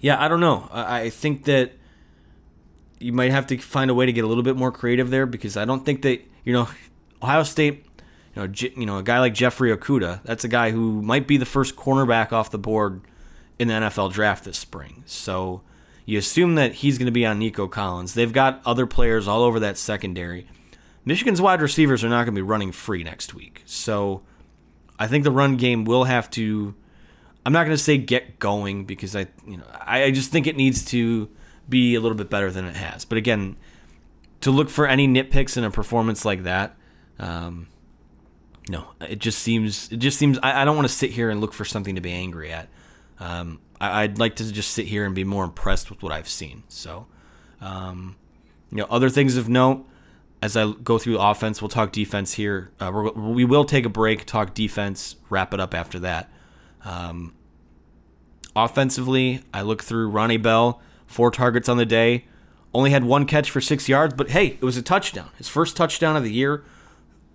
yeah, 0.00 0.22
I 0.22 0.28
don't 0.28 0.40
know. 0.40 0.68
I, 0.72 1.02
I 1.02 1.10
think 1.10 1.44
that 1.44 1.72
you 3.02 3.12
might 3.12 3.30
have 3.30 3.46
to 3.48 3.58
find 3.58 3.90
a 3.90 3.94
way 3.94 4.06
to 4.06 4.12
get 4.12 4.24
a 4.24 4.26
little 4.26 4.42
bit 4.42 4.56
more 4.56 4.72
creative 4.72 5.10
there 5.10 5.26
because 5.26 5.56
I 5.56 5.64
don't 5.64 5.84
think 5.84 6.02
that 6.02 6.22
you 6.44 6.52
know 6.52 6.68
Ohio 7.22 7.42
State. 7.42 7.86
You 8.34 8.42
know, 8.42 8.48
J- 8.48 8.72
you 8.76 8.86
know, 8.86 8.96
a 8.98 9.02
guy 9.02 9.20
like 9.20 9.34
Jeffrey 9.34 9.76
Okudah. 9.76 10.22
That's 10.24 10.42
a 10.42 10.48
guy 10.48 10.70
who 10.70 11.02
might 11.02 11.26
be 11.26 11.36
the 11.36 11.44
first 11.44 11.76
cornerback 11.76 12.32
off 12.32 12.50
the 12.50 12.58
board 12.58 13.02
in 13.58 13.68
the 13.68 13.74
NFL 13.74 14.12
draft 14.12 14.44
this 14.44 14.56
spring. 14.56 15.02
So 15.04 15.60
you 16.06 16.18
assume 16.18 16.54
that 16.54 16.76
he's 16.76 16.96
going 16.96 17.06
to 17.06 17.12
be 17.12 17.26
on 17.26 17.38
Nico 17.38 17.68
Collins. 17.68 18.14
They've 18.14 18.32
got 18.32 18.62
other 18.64 18.86
players 18.86 19.28
all 19.28 19.42
over 19.42 19.60
that 19.60 19.76
secondary. 19.76 20.46
Michigan's 21.04 21.42
wide 21.42 21.60
receivers 21.60 22.02
are 22.02 22.08
not 22.08 22.24
going 22.24 22.34
to 22.34 22.38
be 22.38 22.42
running 22.42 22.72
free 22.72 23.04
next 23.04 23.34
week. 23.34 23.62
So 23.66 24.22
I 24.98 25.06
think 25.08 25.24
the 25.24 25.30
run 25.30 25.56
game 25.58 25.84
will 25.84 26.04
have 26.04 26.30
to 26.30 26.74
I'm 27.44 27.52
not 27.52 27.64
going 27.64 27.76
to 27.76 27.82
say 27.82 27.98
get 27.98 28.38
going 28.38 28.84
because 28.84 29.16
I 29.16 29.26
you 29.46 29.56
know 29.56 29.64
I, 29.80 30.10
just 30.10 30.30
think 30.30 30.46
it 30.46 30.56
needs 30.56 30.84
to 30.86 31.28
be 31.68 31.94
a 31.94 32.00
little 32.00 32.16
bit 32.16 32.30
better 32.30 32.50
than 32.50 32.64
it 32.64 32.76
has. 32.76 33.04
But 33.04 33.18
again, 33.18 33.56
to 34.40 34.50
look 34.50 34.68
for 34.68 34.86
any 34.86 35.06
nitpicks 35.06 35.56
in 35.56 35.64
a 35.64 35.70
performance 35.70 36.24
like 36.24 36.42
that, 36.44 36.76
um, 37.18 37.68
no, 38.68 38.86
it 39.00 39.18
just 39.18 39.38
seems 39.38 39.90
it 39.90 39.96
just 39.96 40.18
seems 40.18 40.38
I, 40.42 40.62
I 40.62 40.64
don't 40.64 40.76
want 40.76 40.88
to 40.88 40.94
sit 40.94 41.10
here 41.10 41.30
and 41.30 41.40
look 41.40 41.52
for 41.52 41.64
something 41.64 41.94
to 41.94 42.00
be 42.00 42.12
angry 42.12 42.52
at. 42.52 42.68
Um, 43.18 43.60
I, 43.80 44.02
would 44.02 44.18
like 44.18 44.36
to 44.36 44.52
just 44.52 44.70
sit 44.70 44.86
here 44.86 45.04
and 45.04 45.14
be 45.14 45.24
more 45.24 45.44
impressed 45.44 45.90
with 45.90 46.02
what 46.02 46.12
I've 46.12 46.28
seen. 46.28 46.62
So, 46.68 47.06
um, 47.60 48.16
you 48.70 48.78
know, 48.78 48.86
other 48.88 49.10
things 49.10 49.36
of 49.36 49.48
note 49.48 49.86
as 50.42 50.56
I 50.56 50.72
go 50.72 50.98
through 50.98 51.18
offense, 51.18 51.62
we'll 51.62 51.68
talk 51.68 51.92
defense 51.92 52.34
here. 52.34 52.72
Uh, 52.80 53.10
we 53.14 53.44
will 53.44 53.64
take 53.64 53.86
a 53.86 53.88
break, 53.88 54.26
talk 54.26 54.54
defense, 54.54 55.14
wrap 55.30 55.54
it 55.54 55.60
up 55.60 55.72
after 55.72 56.00
that. 56.00 56.30
Um, 56.84 57.34
offensively, 58.56 59.42
I 59.54 59.62
look 59.62 59.84
through 59.84 60.08
Ronnie 60.08 60.38
Bell, 60.38 60.82
four 61.12 61.30
targets 61.30 61.68
on 61.68 61.76
the 61.76 61.86
day, 61.86 62.24
only 62.74 62.90
had 62.90 63.04
one 63.04 63.26
catch 63.26 63.50
for 63.50 63.60
six 63.60 63.88
yards, 63.88 64.14
but 64.14 64.30
hey, 64.30 64.46
it 64.46 64.62
was 64.62 64.76
a 64.76 64.82
touchdown. 64.82 65.30
His 65.38 65.48
first 65.48 65.76
touchdown 65.76 66.16
of 66.16 66.24
the 66.24 66.32
year. 66.32 66.64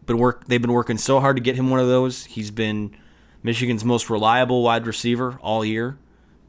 Been 0.05 0.17
work. 0.17 0.47
They've 0.47 0.61
been 0.61 0.71
working 0.71 0.97
so 0.97 1.19
hard 1.19 1.35
to 1.35 1.41
get 1.41 1.55
him 1.55 1.69
one 1.69 1.81
of 1.81 1.87
those. 1.87 2.25
He's 2.25 2.49
been 2.49 2.95
Michigan's 3.43 3.83
most 3.83 4.09
reliable 4.09 4.63
wide 4.63 4.87
receiver 4.87 5.37
all 5.41 5.65
year 5.65 5.97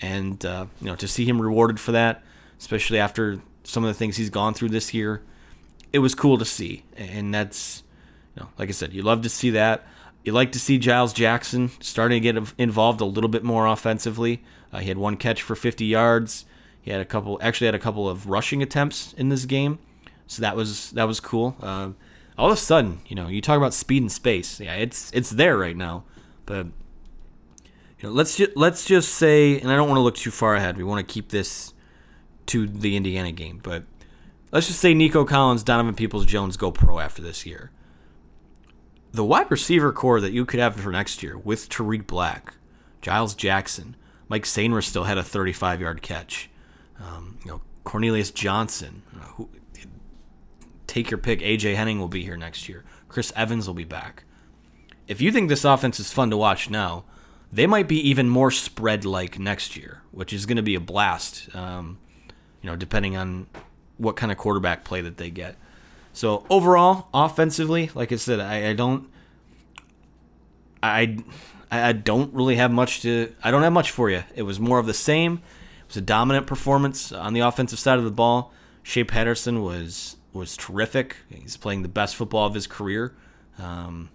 and 0.00 0.44
uh, 0.44 0.66
you 0.80 0.87
know 0.87 0.97
to 0.97 1.08
see 1.08 1.25
him 1.25 1.40
rewarded 1.40 1.80
for 1.80 1.92
that, 1.92 2.23
especially 2.58 2.99
after 2.99 3.40
some 3.64 3.85
of 3.85 3.88
the 3.88 3.94
things 3.94 4.16
he's 4.16 4.30
gone 4.30 4.54
through 4.54 4.70
this 4.70 4.94
year, 4.94 5.23
it 5.92 5.99
was 5.99 6.14
cool 6.14 6.38
to 6.38 6.44
see. 6.44 6.85
And 6.97 7.35
that's 7.35 7.82
you 8.37 8.42
know, 8.42 8.49
like 8.58 8.68
I 8.68 8.73
said, 8.73 8.92
you 8.92 9.02
love 9.02 9.23
to 9.23 9.28
see 9.28 9.50
that. 9.50 9.87
You 10.25 10.32
like 10.32 10.52
to 10.52 10.61
see 10.61 10.78
Giles 10.78 11.12
Jackson 11.12 11.70
starting 11.80 12.23
to 12.23 12.32
get 12.32 12.54
involved 12.58 13.00
a 13.00 13.04
little 13.04 13.28
bit 13.28 13.44
more 13.44 13.66
offensively. 13.66 14.42
Uh, 14.73 14.78
he 14.78 14.88
had 14.88 14.99
one 14.99 15.16
catch 15.16 15.42
for 15.42 15.56
50 15.56 15.87
yards. 15.87 16.44
He 16.88 16.92
had 16.92 17.02
a 17.02 17.04
couple, 17.04 17.38
actually 17.42 17.66
had 17.66 17.75
a 17.75 17.78
couple 17.78 18.09
of 18.09 18.30
rushing 18.30 18.62
attempts 18.62 19.12
in 19.18 19.28
this 19.28 19.45
game, 19.45 19.78
so 20.26 20.40
that 20.40 20.57
was 20.57 20.90
that 20.92 21.04
was 21.04 21.21
cool. 21.21 21.54
Uh, 21.61 21.90
all 22.38 22.47
of 22.47 22.54
a 22.54 22.57
sudden, 22.57 23.02
you 23.07 23.14
know, 23.14 23.28
you 23.28 23.42
talk 23.42 23.59
about 23.59 23.75
speed 23.75 24.00
and 24.00 24.11
space. 24.11 24.59
Yeah, 24.59 24.73
it's 24.73 25.12
it's 25.12 25.28
there 25.28 25.59
right 25.59 25.76
now, 25.76 26.04
but 26.47 26.64
you 27.99 28.04
know, 28.04 28.09
let's 28.09 28.38
just 28.38 28.57
let's 28.57 28.87
just 28.87 29.12
say, 29.12 29.61
and 29.61 29.71
I 29.71 29.76
don't 29.76 29.87
want 29.87 29.99
to 29.99 30.02
look 30.02 30.14
too 30.14 30.30
far 30.30 30.54
ahead. 30.54 30.78
We 30.78 30.83
want 30.83 31.07
to 31.07 31.12
keep 31.12 31.28
this 31.28 31.75
to 32.47 32.66
the 32.66 32.97
Indiana 32.97 33.33
game, 33.33 33.61
but 33.62 33.85
let's 34.50 34.66
just 34.66 34.80
say 34.80 34.95
Nico 34.95 35.26
Collins, 35.26 35.62
Donovan 35.62 35.95
Peoples 35.95 36.25
Jones 36.25 36.57
go 36.57 36.73
pro 36.73 37.00
after 37.00 37.21
this 37.21 37.45
year. 37.45 37.71
The 39.12 39.26
wide 39.26 39.50
receiver 39.50 39.92
core 39.92 40.23
that 40.23 40.33
you 40.33 40.47
could 40.47 40.59
have 40.59 40.76
for 40.76 40.90
next 40.90 41.23
year 41.23 41.37
with 41.37 41.68
Tarik 41.68 42.07
Black, 42.07 42.54
Giles 43.02 43.35
Jackson, 43.35 43.95
Mike 44.26 44.45
Sainristil 44.45 44.85
still 44.85 45.04
had 45.04 45.18
a 45.18 45.23
35 45.23 45.83
yard 45.83 46.00
catch. 46.00 46.49
Um, 47.00 47.38
you 47.45 47.50
know, 47.50 47.62
Cornelius 47.85 48.31
Johnson, 48.31 49.02
who, 49.35 49.49
take 50.87 51.11
your 51.11 51.19
pick. 51.19 51.40
AJ 51.40 51.76
Henning 51.76 52.00
will 52.00 52.09
be 52.09 52.23
here 52.25 52.37
next 52.37 52.69
year. 52.69 52.85
Chris 53.09 53.33
Evans 53.37 53.67
will 53.67 53.75
be 53.75 53.85
back. 53.85 54.25
If 55.07 55.21
you 55.21 55.33
think 55.33 55.49
this 55.49 55.64
offense 55.64 56.00
is 56.00 56.12
fun 56.12 56.31
to 56.31 56.37
watch 56.37 56.69
now, 56.69 57.05
they 57.52 57.67
might 57.67 57.88
be 57.88 57.97
even 58.09 58.28
more 58.28 58.50
spread 58.50 59.05
like 59.05 59.38
next 59.38 59.76
year, 59.76 60.02
which 60.11 60.33
is 60.33 60.45
going 60.45 60.57
to 60.57 60.62
be 60.62 60.75
a 60.75 60.81
blast. 60.81 61.55
Um, 61.55 61.99
you 62.61 62.69
know, 62.69 62.76
depending 62.76 63.17
on 63.17 63.47
what 63.97 64.17
kind 64.17 64.31
of 64.31 64.38
quarterback 64.38 64.85
play 64.85 65.00
that 65.00 65.17
they 65.17 65.31
get. 65.31 65.57
So 66.12 66.45
overall, 66.50 67.09
offensively, 67.14 67.90
like 67.95 68.12
I 68.12 68.17
said, 68.17 68.40
I, 68.40 68.71
I 68.71 68.73
don't, 68.73 69.09
I, 70.83 71.19
I 71.71 71.93
don't 71.93 72.35
really 72.35 72.57
have 72.57 72.71
much 72.71 73.02
to. 73.02 73.35
I 73.43 73.50
don't 73.50 73.62
have 73.62 73.73
much 73.73 73.90
for 73.90 74.11
you. 74.11 74.25
It 74.35 74.43
was 74.43 74.59
more 74.59 74.78
of 74.78 74.87
the 74.87 74.95
same. 74.95 75.43
Was 75.88 75.97
a 75.97 76.02
dominant 76.02 76.47
performance 76.47 77.12
on 77.12 77.33
the 77.33 77.40
offensive 77.40 77.78
side 77.78 77.99
of 77.99 78.04
the 78.04 78.11
ball. 78.11 78.52
Shea 78.83 79.04
Patterson 79.04 79.62
was 79.62 80.16
was 80.33 80.57
terrific. 80.57 81.16
He's 81.28 81.57
playing 81.57 81.83
the 81.83 81.88
best 81.88 82.14
football 82.16 82.47
of 82.47 82.54
his 82.54 82.66
career. 82.66 83.14
Um, 83.59 84.11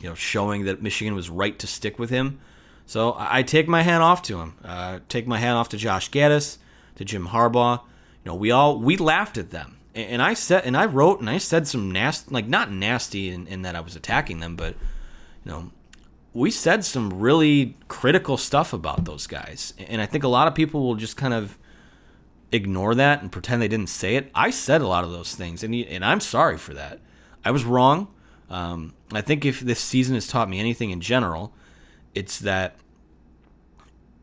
you 0.00 0.08
know, 0.08 0.14
showing 0.14 0.64
that 0.64 0.82
Michigan 0.82 1.14
was 1.14 1.30
right 1.30 1.58
to 1.58 1.66
stick 1.66 1.98
with 1.98 2.10
him. 2.10 2.40
So 2.86 3.16
I, 3.18 3.42
take 3.42 3.68
my 3.68 3.82
hand 3.82 4.02
off 4.02 4.22
to 4.22 4.40
him. 4.40 4.56
Uh, 4.62 4.98
take 5.08 5.26
my 5.26 5.38
hand 5.38 5.56
off 5.56 5.70
to 5.70 5.76
Josh 5.76 6.10
Gattis, 6.10 6.58
to 6.96 7.04
Jim 7.04 7.28
Harbaugh. 7.28 7.80
You 8.24 8.30
know, 8.30 8.34
we 8.34 8.50
all 8.50 8.78
we 8.78 8.96
laughed 8.96 9.38
at 9.38 9.50
them, 9.50 9.78
and, 9.94 10.10
and 10.10 10.22
I 10.22 10.34
said, 10.34 10.64
and 10.64 10.76
I 10.76 10.86
wrote, 10.86 11.20
and 11.20 11.30
I 11.30 11.38
said 11.38 11.66
some 11.66 11.90
nasty, 11.90 12.30
like 12.32 12.46
not 12.46 12.70
nasty 12.70 13.30
in, 13.30 13.46
in 13.46 13.62
that 13.62 13.76
I 13.76 13.80
was 13.80 13.96
attacking 13.96 14.40
them, 14.40 14.56
but 14.56 14.74
you 15.44 15.50
know, 15.50 15.70
we 16.34 16.50
said 16.50 16.84
some 16.84 17.20
really 17.20 17.76
critical 17.86 18.36
stuff 18.36 18.72
about 18.72 19.04
those 19.04 19.26
guys, 19.28 19.72
and 19.78 20.02
I 20.02 20.06
think 20.06 20.24
a 20.24 20.28
lot 20.28 20.48
of 20.48 20.54
people 20.54 20.82
will 20.82 20.96
just 20.96 21.16
kind 21.16 21.32
of 21.32 21.56
ignore 22.50 22.94
that 22.96 23.22
and 23.22 23.30
pretend 23.32 23.62
they 23.62 23.68
didn't 23.68 23.88
say 23.88 24.16
it. 24.16 24.30
I 24.34 24.50
said 24.50 24.80
a 24.80 24.86
lot 24.86 25.04
of 25.04 25.12
those 25.12 25.34
things, 25.34 25.62
and 25.62 25.74
and 25.74 26.04
I'm 26.04 26.20
sorry 26.20 26.58
for 26.58 26.74
that. 26.74 27.00
I 27.44 27.52
was 27.52 27.64
wrong. 27.64 28.08
Um, 28.50 28.94
I 29.12 29.20
think 29.20 29.44
if 29.44 29.60
this 29.60 29.80
season 29.80 30.14
has 30.16 30.26
taught 30.26 30.50
me 30.50 30.58
anything 30.58 30.90
in 30.90 31.00
general, 31.00 31.54
it's 32.14 32.40
that 32.40 32.76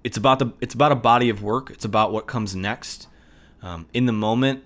it's 0.04 0.18
about 0.18 0.40
the 0.40 0.52
it's 0.60 0.74
about 0.74 0.92
a 0.92 0.96
body 0.96 1.30
of 1.30 1.42
work. 1.42 1.72
It's 1.72 1.86
about 1.86 2.12
what 2.12 2.28
comes 2.28 2.56
next. 2.56 3.08
Um, 3.62 3.88
in 3.94 4.06
the 4.06 4.12
moment, 4.12 4.64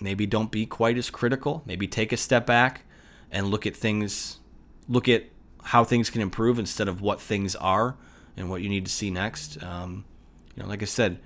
maybe 0.00 0.26
don't 0.26 0.50
be 0.50 0.64
quite 0.64 0.96
as 0.96 1.10
critical. 1.10 1.62
Maybe 1.66 1.88
take 1.88 2.12
a 2.12 2.16
step 2.16 2.46
back 2.46 2.82
and 3.32 3.48
look 3.48 3.66
at 3.66 3.74
things, 3.74 4.38
look 4.88 5.08
at 5.08 5.24
how 5.68 5.84
things 5.84 6.08
can 6.08 6.22
improve 6.22 6.58
instead 6.58 6.88
of 6.88 7.02
what 7.02 7.20
things 7.20 7.54
are 7.56 7.94
and 8.38 8.48
what 8.48 8.62
you 8.62 8.70
need 8.70 8.86
to 8.86 8.90
see 8.90 9.10
next. 9.10 9.62
Um, 9.62 10.06
you 10.56 10.62
know, 10.62 10.68
like 10.68 10.80
I 10.80 10.86
said, 10.86 11.18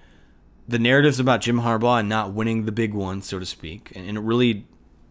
the 0.66 0.80
narratives 0.80 1.20
about 1.20 1.40
Jim 1.40 1.60
Harbaugh 1.60 2.00
and 2.00 2.08
not 2.08 2.32
winning 2.32 2.64
the 2.64 2.72
big 2.72 2.92
one, 2.92 3.22
so 3.22 3.38
to 3.38 3.46
speak, 3.46 3.92
and, 3.94 4.08
and 4.08 4.18
it 4.18 4.20
really, 4.20 4.66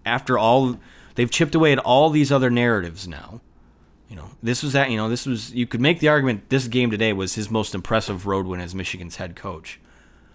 after 0.06 0.38
all, 0.38 0.78
they've 1.16 1.32
chipped 1.32 1.56
away 1.56 1.72
at 1.72 1.80
all 1.80 2.10
these 2.10 2.30
other 2.30 2.50
narratives 2.50 3.08
now. 3.08 3.40
You 4.10 4.18
know, 4.18 4.32
this 4.44 4.62
was 4.62 4.74
that. 4.74 4.92
You 4.92 4.98
know, 4.98 5.08
this 5.08 5.26
was. 5.26 5.54
You 5.54 5.66
could 5.66 5.80
make 5.80 6.02
the 6.02 6.10
argument 6.10 6.50
this 6.50 6.68
game 6.68 6.92
today 6.92 7.14
was 7.14 7.36
his 7.36 7.50
most 7.50 7.74
impressive 7.74 8.28
road 8.28 8.46
win 8.46 8.60
as 8.60 8.76
Michigan's 8.76 9.16
head 9.16 9.38
coach. 9.38 9.80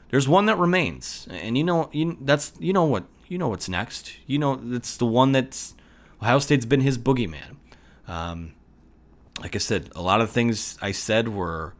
There's 0.08 0.26
one 0.26 0.46
that 0.46 0.56
remains, 0.56 1.28
and 1.30 1.58
you 1.58 1.64
know, 1.64 1.90
you, 1.92 2.16
that's 2.22 2.54
you 2.58 2.72
know 2.72 2.84
what 2.84 3.04
you 3.28 3.36
know 3.36 3.48
what's 3.48 3.68
next. 3.68 4.12
You 4.26 4.38
know, 4.38 4.58
it's 4.70 4.96
the 4.96 5.04
one 5.04 5.32
that's 5.32 5.74
Ohio 6.22 6.38
State's 6.38 6.64
been 6.64 6.80
his 6.80 6.96
boogeyman. 6.96 7.56
Um, 8.08 8.54
like 9.40 9.54
I 9.54 9.58
said, 9.58 9.90
a 9.94 10.02
lot 10.02 10.20
of 10.20 10.30
things 10.30 10.78
I 10.80 10.92
said 10.92 11.28
were, 11.28 11.74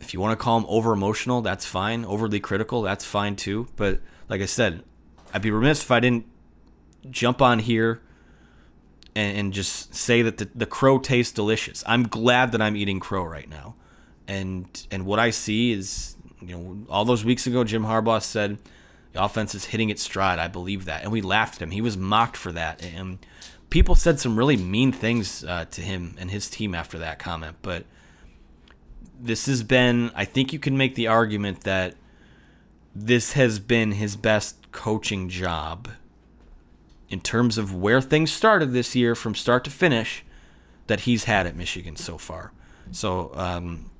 if 0.00 0.14
you 0.14 0.20
want 0.20 0.38
to 0.38 0.42
call 0.42 0.60
them 0.60 0.68
over 0.68 0.92
emotional, 0.92 1.42
that's 1.42 1.66
fine. 1.66 2.04
Overly 2.04 2.40
critical, 2.40 2.82
that's 2.82 3.04
fine 3.04 3.36
too. 3.36 3.68
But 3.76 4.00
like 4.28 4.40
I 4.40 4.46
said, 4.46 4.82
I'd 5.32 5.42
be 5.42 5.50
remiss 5.50 5.82
if 5.82 5.90
I 5.90 6.00
didn't 6.00 6.26
jump 7.10 7.42
on 7.42 7.58
here 7.58 8.00
and, 9.14 9.38
and 9.38 9.52
just 9.52 9.94
say 9.94 10.22
that 10.22 10.38
the, 10.38 10.48
the 10.54 10.66
crow 10.66 10.98
tastes 10.98 11.32
delicious. 11.32 11.82
I'm 11.86 12.04
glad 12.04 12.52
that 12.52 12.62
I'm 12.62 12.76
eating 12.76 13.00
crow 13.00 13.24
right 13.24 13.48
now, 13.48 13.74
and 14.26 14.86
and 14.90 15.04
what 15.06 15.18
I 15.18 15.30
see 15.30 15.72
is 15.72 16.16
you 16.40 16.56
know 16.56 16.86
all 16.88 17.04
those 17.04 17.24
weeks 17.24 17.46
ago, 17.46 17.64
Jim 17.64 17.84
Harbaugh 17.84 18.22
said 18.22 18.58
the 19.12 19.22
offense 19.22 19.54
is 19.54 19.66
hitting 19.66 19.90
its 19.90 20.02
stride. 20.02 20.38
I 20.38 20.48
believe 20.48 20.86
that, 20.86 21.02
and 21.02 21.12
we 21.12 21.20
laughed 21.20 21.56
at 21.56 21.62
him. 21.62 21.70
He 21.70 21.80
was 21.80 21.96
mocked 21.96 22.36
for 22.36 22.52
that, 22.52 22.82
and 22.82 23.18
people 23.72 23.94
said 23.94 24.20
some 24.20 24.38
really 24.38 24.58
mean 24.58 24.92
things 24.92 25.44
uh, 25.44 25.64
to 25.64 25.80
him 25.80 26.14
and 26.18 26.30
his 26.30 26.50
team 26.50 26.74
after 26.74 26.98
that 26.98 27.18
comment. 27.18 27.56
But 27.62 27.86
this 29.18 29.46
has 29.46 29.62
been, 29.62 30.10
I 30.14 30.26
think 30.26 30.52
you 30.52 30.58
can 30.58 30.76
make 30.76 30.94
the 30.94 31.06
argument 31.06 31.62
that 31.62 31.94
this 32.94 33.32
has 33.32 33.58
been 33.58 33.92
his 33.92 34.14
best 34.14 34.70
coaching 34.72 35.30
job 35.30 35.88
in 37.08 37.22
terms 37.22 37.56
of 37.56 37.74
where 37.74 38.02
things 38.02 38.30
started 38.30 38.74
this 38.74 38.94
year 38.94 39.14
from 39.14 39.34
start 39.34 39.64
to 39.64 39.70
finish 39.70 40.22
that 40.86 41.00
he's 41.00 41.24
had 41.24 41.46
at 41.46 41.56
Michigan 41.56 41.96
so 41.96 42.18
far. 42.18 42.52
So 42.90 43.32
um, 43.34 43.90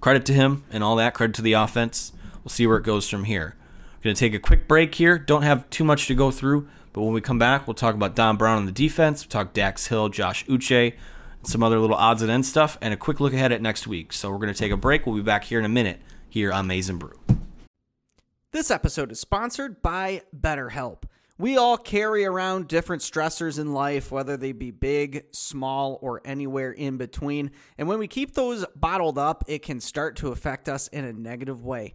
credit 0.00 0.26
to 0.26 0.32
him 0.32 0.64
and 0.72 0.82
all 0.82 0.96
that. 0.96 1.14
Credit 1.14 1.36
to 1.36 1.42
the 1.42 1.52
offense. 1.52 2.12
We'll 2.42 2.50
see 2.50 2.66
where 2.66 2.78
it 2.78 2.84
goes 2.84 3.08
from 3.08 3.24
here. 3.24 3.54
We're 3.98 4.08
going 4.08 4.16
to 4.16 4.20
take 4.20 4.34
a 4.34 4.40
quick 4.40 4.66
break 4.66 4.96
here. 4.96 5.18
Don't 5.18 5.42
have 5.42 5.70
too 5.70 5.84
much 5.84 6.08
to 6.08 6.16
go 6.16 6.32
through, 6.32 6.68
but 6.94 7.02
when 7.02 7.12
we 7.12 7.20
come 7.20 7.40
back, 7.40 7.66
we'll 7.66 7.74
talk 7.74 7.94
about 7.94 8.14
Don 8.14 8.36
Brown 8.36 8.56
on 8.56 8.66
the 8.66 8.72
defense. 8.72 9.24
We'll 9.24 9.30
talk 9.30 9.52
Dax 9.52 9.88
Hill, 9.88 10.08
Josh 10.08 10.46
Uche, 10.46 10.94
some 11.42 11.62
other 11.62 11.80
little 11.80 11.96
odds 11.96 12.22
and 12.22 12.30
ends 12.30 12.48
stuff, 12.48 12.78
and 12.80 12.94
a 12.94 12.96
quick 12.96 13.18
look 13.18 13.34
ahead 13.34 13.50
at 13.50 13.60
next 13.60 13.88
week. 13.88 14.12
So 14.12 14.30
we're 14.30 14.38
going 14.38 14.54
to 14.54 14.58
take 14.58 14.70
a 14.70 14.76
break. 14.76 15.04
We'll 15.04 15.16
be 15.16 15.22
back 15.22 15.42
here 15.42 15.58
in 15.58 15.64
a 15.64 15.68
minute 15.68 16.00
here 16.30 16.52
on 16.52 16.68
Maize 16.68 16.88
n 16.88 16.98
Brew. 16.98 17.18
This 18.52 18.70
episode 18.70 19.10
is 19.10 19.18
sponsored 19.18 19.82
by 19.82 20.22
BetterHelp. 20.34 21.02
We 21.36 21.56
all 21.56 21.76
carry 21.76 22.24
around 22.24 22.68
different 22.68 23.02
stressors 23.02 23.58
in 23.58 23.74
life, 23.74 24.12
whether 24.12 24.36
they 24.36 24.52
be 24.52 24.70
big, 24.70 25.24
small, 25.32 25.98
or 26.00 26.22
anywhere 26.24 26.70
in 26.70 26.96
between. 26.96 27.50
And 27.76 27.88
when 27.88 27.98
we 27.98 28.06
keep 28.06 28.34
those 28.34 28.64
bottled 28.76 29.18
up, 29.18 29.42
it 29.48 29.62
can 29.64 29.80
start 29.80 30.14
to 30.18 30.28
affect 30.28 30.68
us 30.68 30.86
in 30.86 31.04
a 31.04 31.12
negative 31.12 31.64
way. 31.64 31.94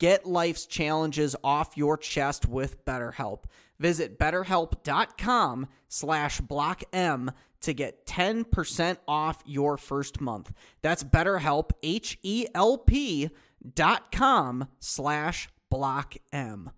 Get 0.00 0.24
life's 0.26 0.64
challenges 0.64 1.36
off 1.44 1.76
your 1.76 1.98
chest 1.98 2.46
with 2.46 2.84
BetterHelp. 2.86 3.44
Visit 3.78 4.18
betterhelp.com 4.18 5.68
slash 5.88 6.40
block 6.40 6.82
M 6.92 7.30
to 7.60 7.74
get 7.74 8.06
10% 8.06 8.96
off 9.06 9.42
your 9.44 9.76
first 9.76 10.18
month. 10.20 10.52
That's 10.80 11.04
betterhelp, 11.04 11.70
H-E-L-P 11.82 13.30
dot 13.74 14.10
com 14.10 14.68
slash 14.78 15.48
block 15.68 16.14
M. 16.32 16.70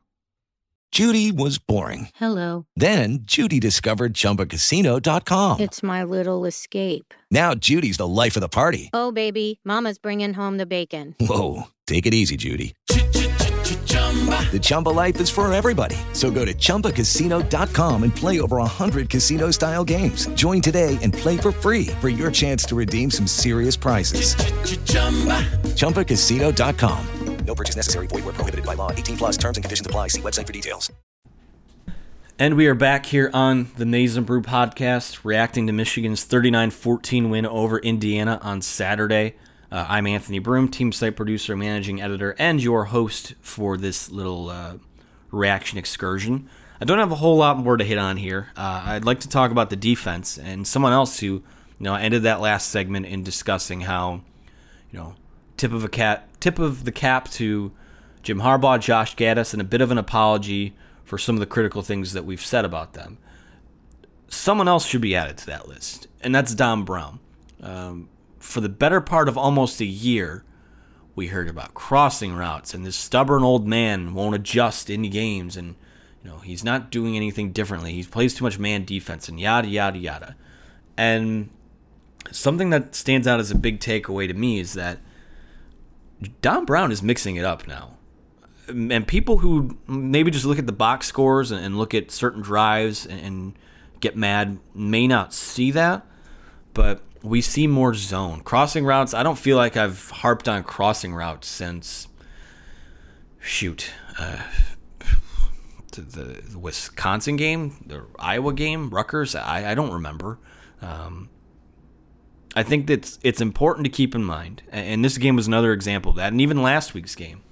Judy 0.91 1.31
was 1.33 1.59
boring. 1.59 2.09
Hello. 2.17 2.67
Then 2.77 3.21
Judy 3.23 3.61
discovered 3.61 4.15
ChumbaCasino.com. 4.15 5.61
It's 5.61 5.83
my 5.83 6.03
little 6.03 6.45
escape. 6.45 7.15
Now 7.31 7.55
Judy's 7.55 7.97
the 7.99 8.07
life 8.07 8.37
of 8.37 8.41
the 8.41 8.49
party. 8.49 8.91
Oh, 8.93 9.13
baby, 9.13 9.61
mama's 9.65 9.99
bringing 9.99 10.35
home 10.35 10.59
the 10.59 10.67
bacon. 10.67 11.15
Whoa, 11.21 11.69
take 11.87 12.05
it 12.05 12.13
easy, 12.13 12.37
Judy. 12.37 12.75
The 14.27 14.61
Chumba 14.61 14.91
life 14.91 15.19
is 15.21 15.31
for 15.31 15.51
everybody. 15.53 15.97
So 16.13 16.31
go 16.31 16.45
to 16.45 16.53
ChumbaCasino.com 16.53 18.03
and 18.03 18.15
play 18.15 18.41
over 18.41 18.59
100 18.59 19.09
casino-style 19.09 19.85
games. 19.85 20.27
Join 20.35 20.61
today 20.61 20.99
and 21.01 21.15
play 21.15 21.39
for 21.39 21.53
free 21.53 21.87
for 22.01 22.11
your 22.11 22.31
chance 22.31 22.65
to 22.67 22.75
redeem 22.75 23.11
some 23.11 23.27
serious 23.27 23.77
prizes. 23.77 24.35
ChumbaCasino.com. 25.77 27.07
No 27.47 27.55
purchase 27.55 27.77
necessary. 27.77 28.07
Void 28.07 28.25
where 28.25 28.35
prohibited 28.35 28.65
by 28.65 28.75
law. 28.75 28.93
18 28.93 29.17
plus 29.17 29.37
terms 29.37 29.57
and 29.57 29.65
conditions 29.65 29.87
apply. 29.87 30.09
See 30.09 30.21
website 30.21 30.47
for 30.47 30.53
details. 30.53 30.91
And 32.39 32.57
we 32.57 32.67
are 32.67 32.75
back 32.75 33.07
here 33.07 33.31
on 33.35 33.71
the 33.77 33.87
Maize 33.87 34.17
n 34.17 34.25
Brew 34.25 34.43
podcast, 34.43 35.21
reacting 35.23 35.67
to 35.67 35.73
Michigan's 35.73 36.25
39-14 36.25 37.31
win 37.31 37.47
over 37.47 37.79
Indiana 37.79 38.39
on 38.43 38.63
Saturday. 38.63 39.35
Uh, 39.73 39.87
I'm 39.89 40.07
Anthony 40.07 40.39
Broom, 40.39 40.69
team 40.69 40.93
site 40.93 41.17
producer, 41.17 41.57
managing 41.57 42.03
editor, 42.03 42.37
and 42.39 42.63
your 42.63 42.85
host 42.85 43.33
for 43.41 43.79
this 43.79 44.11
little 44.11 44.51
uh, 44.51 44.75
reaction 45.31 45.79
excursion. 45.79 46.47
I 46.79 46.85
don't 46.85 46.99
have 46.99 47.11
a 47.11 47.15
whole 47.15 47.39
lot 47.39 47.57
more 47.57 47.79
to 47.79 47.85
hit 47.85 47.97
on 47.97 48.19
here. 48.19 48.51
Uh, 48.55 48.83
I'd 48.85 49.07
like 49.07 49.21
to 49.21 49.31
talk 49.31 49.51
about 49.51 49.71
the 49.71 49.77
defense 49.77 50.37
and 50.37 50.67
someone 50.67 50.93
else 50.93 51.21
who, 51.21 51.27
you 51.27 51.43
know, 51.79 51.95
ended 51.95 52.25
that 52.25 52.43
last 52.43 52.69
segment 52.69 53.07
in 53.07 53.23
discussing 53.23 53.81
how, 53.81 54.21
you 54.91 54.99
know, 54.99 55.15
tip 55.57 55.73
of 55.73 55.85
a 55.85 55.89
cap, 55.89 56.29
tip 56.39 56.59
of 56.59 56.85
the 56.85 56.93
cap 56.93 57.31
to 57.31 57.73
Jim 58.23 58.41
Harbaugh, 58.41 58.79
Josh 58.79 59.17
Gattis, 59.17 59.55
and 59.55 59.63
a 59.63 59.65
bit 59.65 59.81
of 59.81 59.91
an 59.91 59.97
apology 59.97 60.77
for 61.03 61.17
some 61.17 61.35
of 61.35 61.41
the 61.41 61.47
critical 61.47 61.81
things 61.81 62.13
that 62.13 62.27
we've 62.27 62.45
said 62.45 62.67
about 62.67 62.93
them. 62.93 63.17
Someone 64.29 64.69
else 64.69 64.85
should 64.85 65.01
be 65.01 65.17
added 65.17 65.39
to 65.39 65.47
that 65.47 65.67
list, 65.67 66.09
and 66.21 66.35
that's 66.35 66.55
Don 66.55 66.85
Brown. 66.85 67.21
Um, 67.63 68.11
for 68.43 68.61
the 68.61 68.69
better 68.69 69.01
part 69.01 69.29
of 69.29 69.39
almost 69.39 69.81
a 69.81 69.87
year, 69.87 70.45
we 71.15 71.29
heard 71.29 71.49
about 71.49 71.75
crossing 71.75 72.35
routes, 72.35 72.75
and 72.75 72.85
this 72.85 72.97
stubborn 72.97 73.43
old 73.43 73.67
man 73.67 74.15
won't 74.15 74.35
adjust 74.35 74.91
in 74.91 75.09
games, 75.11 75.57
and 75.57 75.77
you 76.23 76.31
know 76.31 76.39
he's 76.39 76.65
not 76.65 76.91
doing 76.91 77.17
anything 77.17 77.53
differently. 77.53 77.93
He 77.93 78.03
plays 78.03 78.35
too 78.35 78.45
much 78.45 78.59
man 78.59 78.85
defense, 78.85 79.29
and 79.29 79.39
yada 79.39 79.69
yada 79.69 79.99
yada. 79.99 80.37
And 80.97 81.51
something 82.31 82.71
that 82.71 82.95
stands 82.95 83.27
out 83.27 83.41
as 83.41 83.51
a 83.51 83.55
big 83.55 83.79
takeaway 83.79 84.27
to 84.27 84.35
me 84.35 84.59
is 84.59 84.73
that 84.75 84.99
Don 86.41 86.65
Brown 86.65 86.91
is 86.91 87.03
mixing 87.03 87.37
it 87.37 87.45
up 87.45 87.67
now. 87.67 87.97
And 88.69 89.07
people 89.07 89.39
who 89.39 89.77
maybe 89.87 90.31
just 90.31 90.45
look 90.45 90.59
at 90.59 90.67
the 90.67 90.73
box 90.73 91.07
scores 91.07 91.51
and 91.51 91.77
look 91.77 91.95
at 91.95 92.11
certain 92.11 92.43
drives 92.43 93.07
and 93.07 93.55
get 94.01 94.17
mad 94.17 94.59
may 94.75 95.07
not 95.07 95.35
see 95.35 95.71
that, 95.73 96.07
but 96.75 97.03
we 97.23 97.41
see 97.41 97.67
more 97.67 97.95
zone. 97.95 98.41
Crossing 98.41 98.85
routes, 98.85 99.15
I 99.15 99.23
don't 99.23 99.39
feel 99.39 99.57
like 99.57 99.77
I've 99.77 100.11
harped 100.11 100.49
on 100.49 100.65
crossing 100.65 101.15
routes 101.15 101.49
since, 101.49 102.09
shoot, 103.41 103.91
uh, 104.19 104.43
the, 105.93 106.43
Wisconsin 106.59 107.37
game, 107.37 107.77
the 107.87 108.05
Iowa 108.19 108.53
game, 108.53 108.91
Rutgers, 108.91 109.35
I, 109.35 109.73
I 109.73 109.75
don't 109.75 109.93
remember. 109.93 110.39
Um, 110.81 111.29
I 112.55 112.63
think 112.63 112.87
that 112.89 113.19
it's 113.23 113.41
important 113.41 113.85
to 113.85 113.91
keep 113.91 114.15
in 114.15 114.25
mind, 114.25 114.63
and 114.71 115.05
this 115.05 115.19
game 115.19 115.37
was 115.37 115.47
another 115.47 115.73
example 115.73 116.11
of 116.11 116.17
that, 116.17 116.33
and 116.33 116.41
even 116.41 116.63
last 116.63 116.95
week's 116.95 117.15
game, 117.15 117.43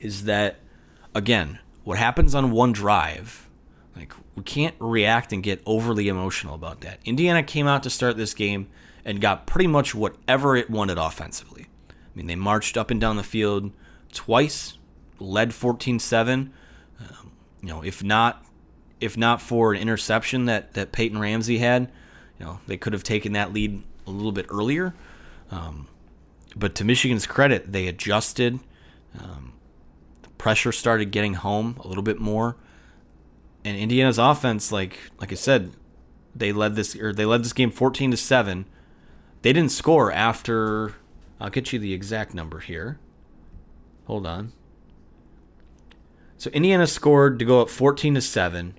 is 0.00 0.24
that, 0.24 0.60
again, 1.14 1.58
what 1.84 1.98
happens 1.98 2.34
on 2.34 2.50
one 2.50 2.72
drive, 2.72 3.48
we 4.34 4.42
can't 4.42 4.74
react 4.78 5.32
and 5.32 5.42
get 5.42 5.62
overly 5.66 6.08
emotional 6.08 6.54
about 6.54 6.80
that. 6.80 7.00
Indiana 7.04 7.42
came 7.42 7.66
out 7.66 7.82
to 7.82 7.90
start 7.90 8.16
this 8.16 8.34
game 8.34 8.68
and 9.04 9.20
got 9.20 9.46
pretty 9.46 9.66
much 9.66 9.94
whatever 9.94 10.56
it 10.56 10.70
wanted 10.70 10.98
offensively. 10.98 11.66
I 11.90 11.94
mean, 12.14 12.26
they 12.26 12.36
marched 12.36 12.76
up 12.76 12.90
and 12.90 13.00
down 13.00 13.16
the 13.16 13.22
field 13.22 13.72
twice, 14.12 14.78
led 15.18 15.52
14 15.52 15.98
7. 15.98 16.52
Um, 17.00 17.32
you 17.60 17.68
know, 17.68 17.82
if 17.82 18.02
not 18.02 18.44
if 19.02 19.16
not 19.16 19.42
for 19.42 19.74
an 19.74 19.80
interception 19.80 20.44
that, 20.44 20.74
that 20.74 20.92
Peyton 20.92 21.18
Ramsey 21.18 21.58
had, 21.58 21.90
you 22.38 22.46
know, 22.46 22.60
they 22.68 22.76
could 22.76 22.92
have 22.92 23.02
taken 23.02 23.32
that 23.32 23.52
lead 23.52 23.82
a 24.06 24.10
little 24.10 24.30
bit 24.30 24.46
earlier. 24.48 24.94
Um, 25.50 25.88
but 26.54 26.76
to 26.76 26.84
Michigan's 26.84 27.26
credit, 27.26 27.72
they 27.72 27.88
adjusted. 27.88 28.60
Um, 29.18 29.54
pressure 30.38 30.70
started 30.70 31.10
getting 31.10 31.34
home 31.34 31.80
a 31.84 31.88
little 31.88 32.04
bit 32.04 32.20
more, 32.20 32.56
and 33.64 33.76
Indiana's 33.76 34.18
offense, 34.18 34.72
like 34.72 34.98
like 35.18 35.32
I 35.32 35.36
said, 35.36 35.72
they 36.34 36.52
led 36.52 36.76
this 36.76 36.96
or 36.96 37.12
they 37.12 37.24
led 37.24 37.44
this 37.44 37.52
game 37.52 37.70
fourteen 37.70 38.10
to 38.10 38.16
seven. 38.16 38.66
They 39.42 39.52
didn't 39.52 39.72
score 39.72 40.12
after. 40.12 40.94
I'll 41.40 41.50
get 41.50 41.72
you 41.72 41.78
the 41.78 41.92
exact 41.92 42.34
number 42.34 42.60
here. 42.60 43.00
Hold 44.06 44.26
on. 44.26 44.52
So 46.38 46.50
Indiana 46.50 46.86
scored 46.86 47.38
to 47.38 47.44
go 47.44 47.60
up 47.60 47.70
14 47.70 48.14
to 48.14 48.20
7 48.20 48.74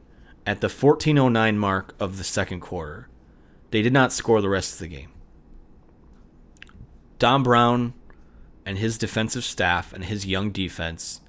at 0.46 0.60
the 0.60 0.68
1409 0.68 1.58
mark 1.58 1.96
of 1.98 2.18
the 2.18 2.24
second 2.24 2.60
quarter. 2.60 3.08
They 3.72 3.82
did 3.82 3.94
not 3.94 4.12
score 4.12 4.42
the 4.42 4.50
rest 4.50 4.74
of 4.74 4.80
the 4.80 4.88
game. 4.90 5.12
Don 7.20 7.42
Brown 7.42 7.94
and 8.66 8.78
his 8.78 8.98
defensive 8.98 9.46
staff 9.46 9.94
and 9.94 10.04
his 10.04 10.26
young 10.26 10.52
defense 10.52 11.22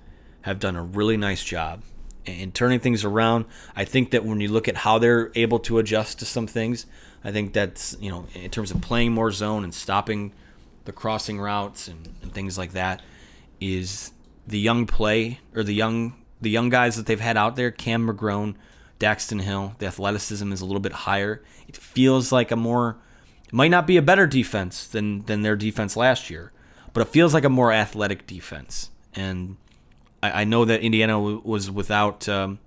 have 0.42 0.58
done 0.58 0.74
a 0.74 0.82
really 0.82 1.16
nice 1.16 1.44
job 1.44 1.82
in 2.26 2.52
turning 2.52 2.80
things 2.80 3.04
around. 3.04 3.44
I 3.76 3.84
think 3.84 4.10
that 4.10 4.24
when 4.24 4.40
you 4.40 4.48
look 4.48 4.68
at 4.68 4.78
how 4.78 4.98
they're 4.98 5.30
able 5.34 5.58
to 5.60 5.78
adjust 5.78 6.18
to 6.20 6.24
some 6.24 6.46
things, 6.46 6.86
I 7.22 7.32
think 7.32 7.52
that's, 7.52 7.96
you 8.00 8.10
know, 8.10 8.26
in 8.34 8.50
terms 8.50 8.70
of 8.70 8.80
playing 8.80 9.12
more 9.12 9.30
zone 9.30 9.64
and 9.64 9.74
stopping 9.74 10.32
the 10.84 10.92
crossing 10.92 11.40
routes 11.40 11.88
and, 11.88 12.08
and 12.22 12.32
things 12.32 12.58
like 12.58 12.72
that, 12.72 13.02
is 13.60 14.12
the 14.46 14.58
young 14.58 14.86
play 14.86 15.40
or 15.54 15.62
the 15.62 15.74
young 15.74 16.14
the 16.40 16.50
young 16.50 16.68
guys 16.68 16.96
that 16.96 17.06
they've 17.06 17.20
had 17.20 17.38
out 17.38 17.56
there, 17.56 17.70
Cam 17.70 18.06
McGrone, 18.06 18.54
Daxton 19.00 19.40
Hill, 19.40 19.74
the 19.78 19.86
athleticism 19.86 20.52
is 20.52 20.60
a 20.60 20.66
little 20.66 20.80
bit 20.80 20.92
higher. 20.92 21.42
It 21.66 21.76
feels 21.76 22.30
like 22.30 22.50
a 22.50 22.56
more 22.56 22.98
it 23.46 23.52
might 23.52 23.70
not 23.70 23.86
be 23.86 23.96
a 23.96 24.02
better 24.02 24.26
defense 24.26 24.86
than 24.86 25.24
than 25.24 25.42
their 25.42 25.56
defense 25.56 25.96
last 25.96 26.28
year, 26.28 26.52
but 26.92 27.00
it 27.00 27.10
feels 27.10 27.32
like 27.32 27.44
a 27.44 27.48
more 27.48 27.72
athletic 27.72 28.26
defense. 28.26 28.90
And 29.14 29.56
I, 30.24 30.40
I 30.40 30.44
know 30.44 30.64
that 30.64 30.80
Indiana 30.80 31.14
w- 31.14 31.42
was 31.44 31.70
without 31.70 32.28
um, 32.28 32.58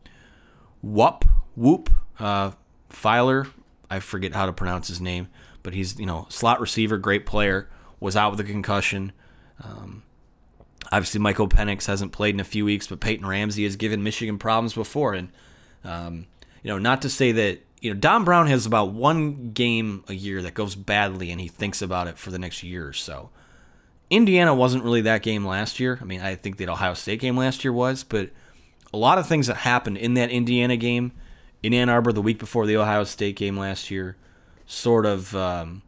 Whoop 0.84 1.26
Whoop 1.56 1.90
uh, 2.20 2.52
Philyor. 2.92 3.52
I 3.90 4.00
forget 4.00 4.34
how 4.34 4.46
to 4.46 4.54
pronounce 4.54 4.88
his 4.88 5.02
name, 5.02 5.30
but 5.64 5.74
he's 5.74 6.00
you 6.00 6.06
know 6.06 6.28
slot 6.30 6.62
receiver, 6.62 6.98
great 6.98 7.26
player. 7.26 7.68
Was 8.00 8.16
out 8.16 8.30
with 8.30 8.40
a 8.40 8.44
concussion. 8.44 9.12
Um, 9.64 10.04
obviously, 10.92 11.20
Michael 11.20 11.50
Penix 11.50 11.88
hasn't 11.88 12.12
played 12.12 12.36
in 12.36 12.40
a 12.40 12.44
few 12.44 12.64
weeks, 12.64 12.86
but 12.86 13.00
Peyton 13.00 13.26
Ramsey 13.26 13.64
has 13.64 13.76
given 13.76 14.04
Michigan 14.04 14.38
problems 14.38 14.76
before, 14.76 15.16
and 15.16 15.30
um, 15.84 16.28
you 16.62 16.70
know, 16.70 16.78
not 16.78 17.02
to 17.02 17.10
say 17.10 17.32
that 17.32 17.62
you 17.82 17.92
know 17.92 18.00
Don 18.00 18.24
Brown 18.24 18.46
has 18.46 18.68
about 18.68 18.92
one 18.92 19.50
game 19.52 20.04
a 20.08 20.14
year 20.14 20.44
that 20.44 20.54
goes 20.54 20.76
badly, 20.76 21.32
and 21.32 21.42
he 21.42 21.48
thinks 21.48 21.82
about 21.82 22.08
it 22.08 22.20
for 22.20 22.30
the 22.30 22.38
next 22.38 22.62
year 22.62 22.88
or 22.88 22.94
so. 22.94 23.32
Indiana 24.10 24.56
wasn't 24.56 24.84
really 24.84 25.02
that 25.02 25.22
game 25.22 25.46
last 25.46 25.80
year. 25.80 26.00
I 26.02 26.06
mean, 26.06 26.22
I 26.22 26.36
think 26.36 26.58
the 26.58 26.70
Ohio 26.70 26.94
State 26.94 27.20
game 27.20 27.38
last 27.38 27.64
year 27.64 27.74
was, 27.74 28.04
but 28.04 28.30
a 28.94 28.98
lot 28.98 29.18
of 29.18 29.28
things 29.28 29.48
that 29.48 29.58
happened 29.58 29.98
in 29.98 30.14
that 30.14 30.30
Indiana 30.30 30.78
game 30.78 31.12
in 31.62 31.74
Ann 31.74 31.90
Arbor 31.90 32.14
the 32.14 32.22
week 32.22 32.40
before 32.40 32.66
the 32.66 32.78
Ohio 32.78 33.04
State 33.04 33.36
game 33.36 33.58
last 33.58 33.92
year 33.92 34.16
sort 34.66 35.06
of 35.06 35.36
um, 35.36 35.82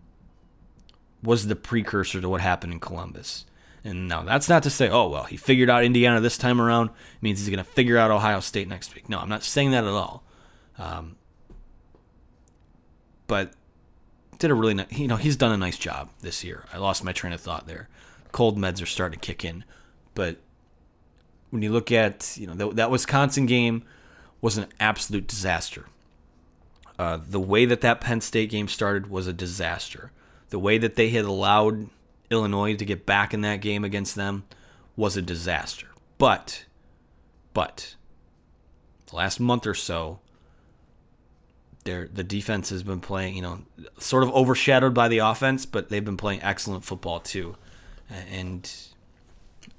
was 1.24 1.48
the 1.48 1.56
precursor 1.56 2.20
to 2.20 2.30
what 2.30 2.42
happened 2.42 2.74
in 2.74 2.80
Columbus. 2.80 3.46
And 3.84 4.10
now 4.10 4.24
that's 4.24 4.50
not 4.50 4.64
to 4.64 4.70
say, 4.70 4.90
oh, 4.90 5.08
well, 5.08 5.24
he 5.24 5.38
figured 5.38 5.70
out 5.70 5.86
Indiana 5.86 6.20
this 6.20 6.38
time 6.38 6.60
around, 6.60 6.88
it 6.88 7.22
means 7.22 7.40
he's 7.40 7.50
going 7.50 7.64
to 7.64 7.72
figure 7.72 7.98
out 7.98 8.12
Ohio 8.12 8.42
State 8.42 8.68
next 8.68 8.94
week. 8.94 9.08
No, 9.08 9.20
I'm 9.20 9.30
not 9.30 9.44
saying 9.44 9.72
that 9.72 9.86
at 9.86 9.90
all. 9.90 10.24
Um, 10.78 11.16
but 13.28 13.54
did 14.40 14.52
a 14.52 14.54
really 14.54 14.74
nice, 14.74 14.92
you 14.92 15.08
know, 15.08 15.16
he's 15.16 15.36
done 15.36 15.52
a 15.52 15.58
nice 15.58 15.78
job 15.78 16.10
this 16.22 16.44
year. 16.44 16.66
I 16.74 16.78
lost 16.78 17.04
my 17.04 17.14
train 17.14 17.32
of 17.32 17.40
thought 17.40 17.68
there. 17.68 17.88
Cold 18.32 18.58
meds 18.58 18.82
are 18.82 18.86
starting 18.86 19.20
to 19.20 19.26
kick 19.26 19.44
in. 19.44 19.64
But 20.14 20.38
when 21.50 21.62
you 21.62 21.72
look 21.72 21.92
at, 21.92 22.38
you 22.38 22.48
know, 22.48 22.54
that, 22.54 22.76
that 22.76 22.92
Wisconsin 22.92 23.46
game 23.46 23.84
was 24.42 24.58
an 24.58 24.68
absolute 24.80 25.28
disaster. 25.28 25.86
Uh, 26.98 27.20
the 27.28 27.40
way 27.40 27.66
that 27.66 27.82
that 27.82 28.02
Penn 28.02 28.22
State 28.22 28.50
game 28.50 28.68
started 28.68 29.10
was 29.10 29.28
a 29.28 29.34
disaster. 29.34 30.12
The 30.50 30.60
way 30.60 30.78
that 30.78 30.96
they 30.96 31.10
had 31.10 31.26
allowed 31.26 31.90
Illinois 32.30 32.76
to 32.76 32.86
get 32.86 33.06
back 33.06 33.34
in 33.34 33.42
that 33.42 33.62
game 33.62 33.84
against 33.84 34.16
them 34.16 34.44
was 34.96 35.16
a 35.16 35.22
disaster. 35.22 35.88
But, 36.18 36.66
but, 37.54 37.96
the 39.08 39.16
last 39.16 39.40
month 39.40 39.66
or 39.66 39.74
so, 39.74 40.20
the 41.86 42.24
defense 42.24 42.70
has 42.70 42.84
been 42.84 43.00
playing, 43.00 43.36
you 43.36 43.42
know, 43.42 43.62
sort 43.98 44.24
of 44.24 44.30
overshadowed 44.32 44.94
by 44.94 45.08
the 45.08 45.20
offense, 45.20 45.66
but 45.66 45.90
they've 45.90 46.06
been 46.06 46.18
playing 46.18 46.44
excellent 46.44 46.84
football 46.84 47.20
too. 47.20 47.56
And 48.10 48.70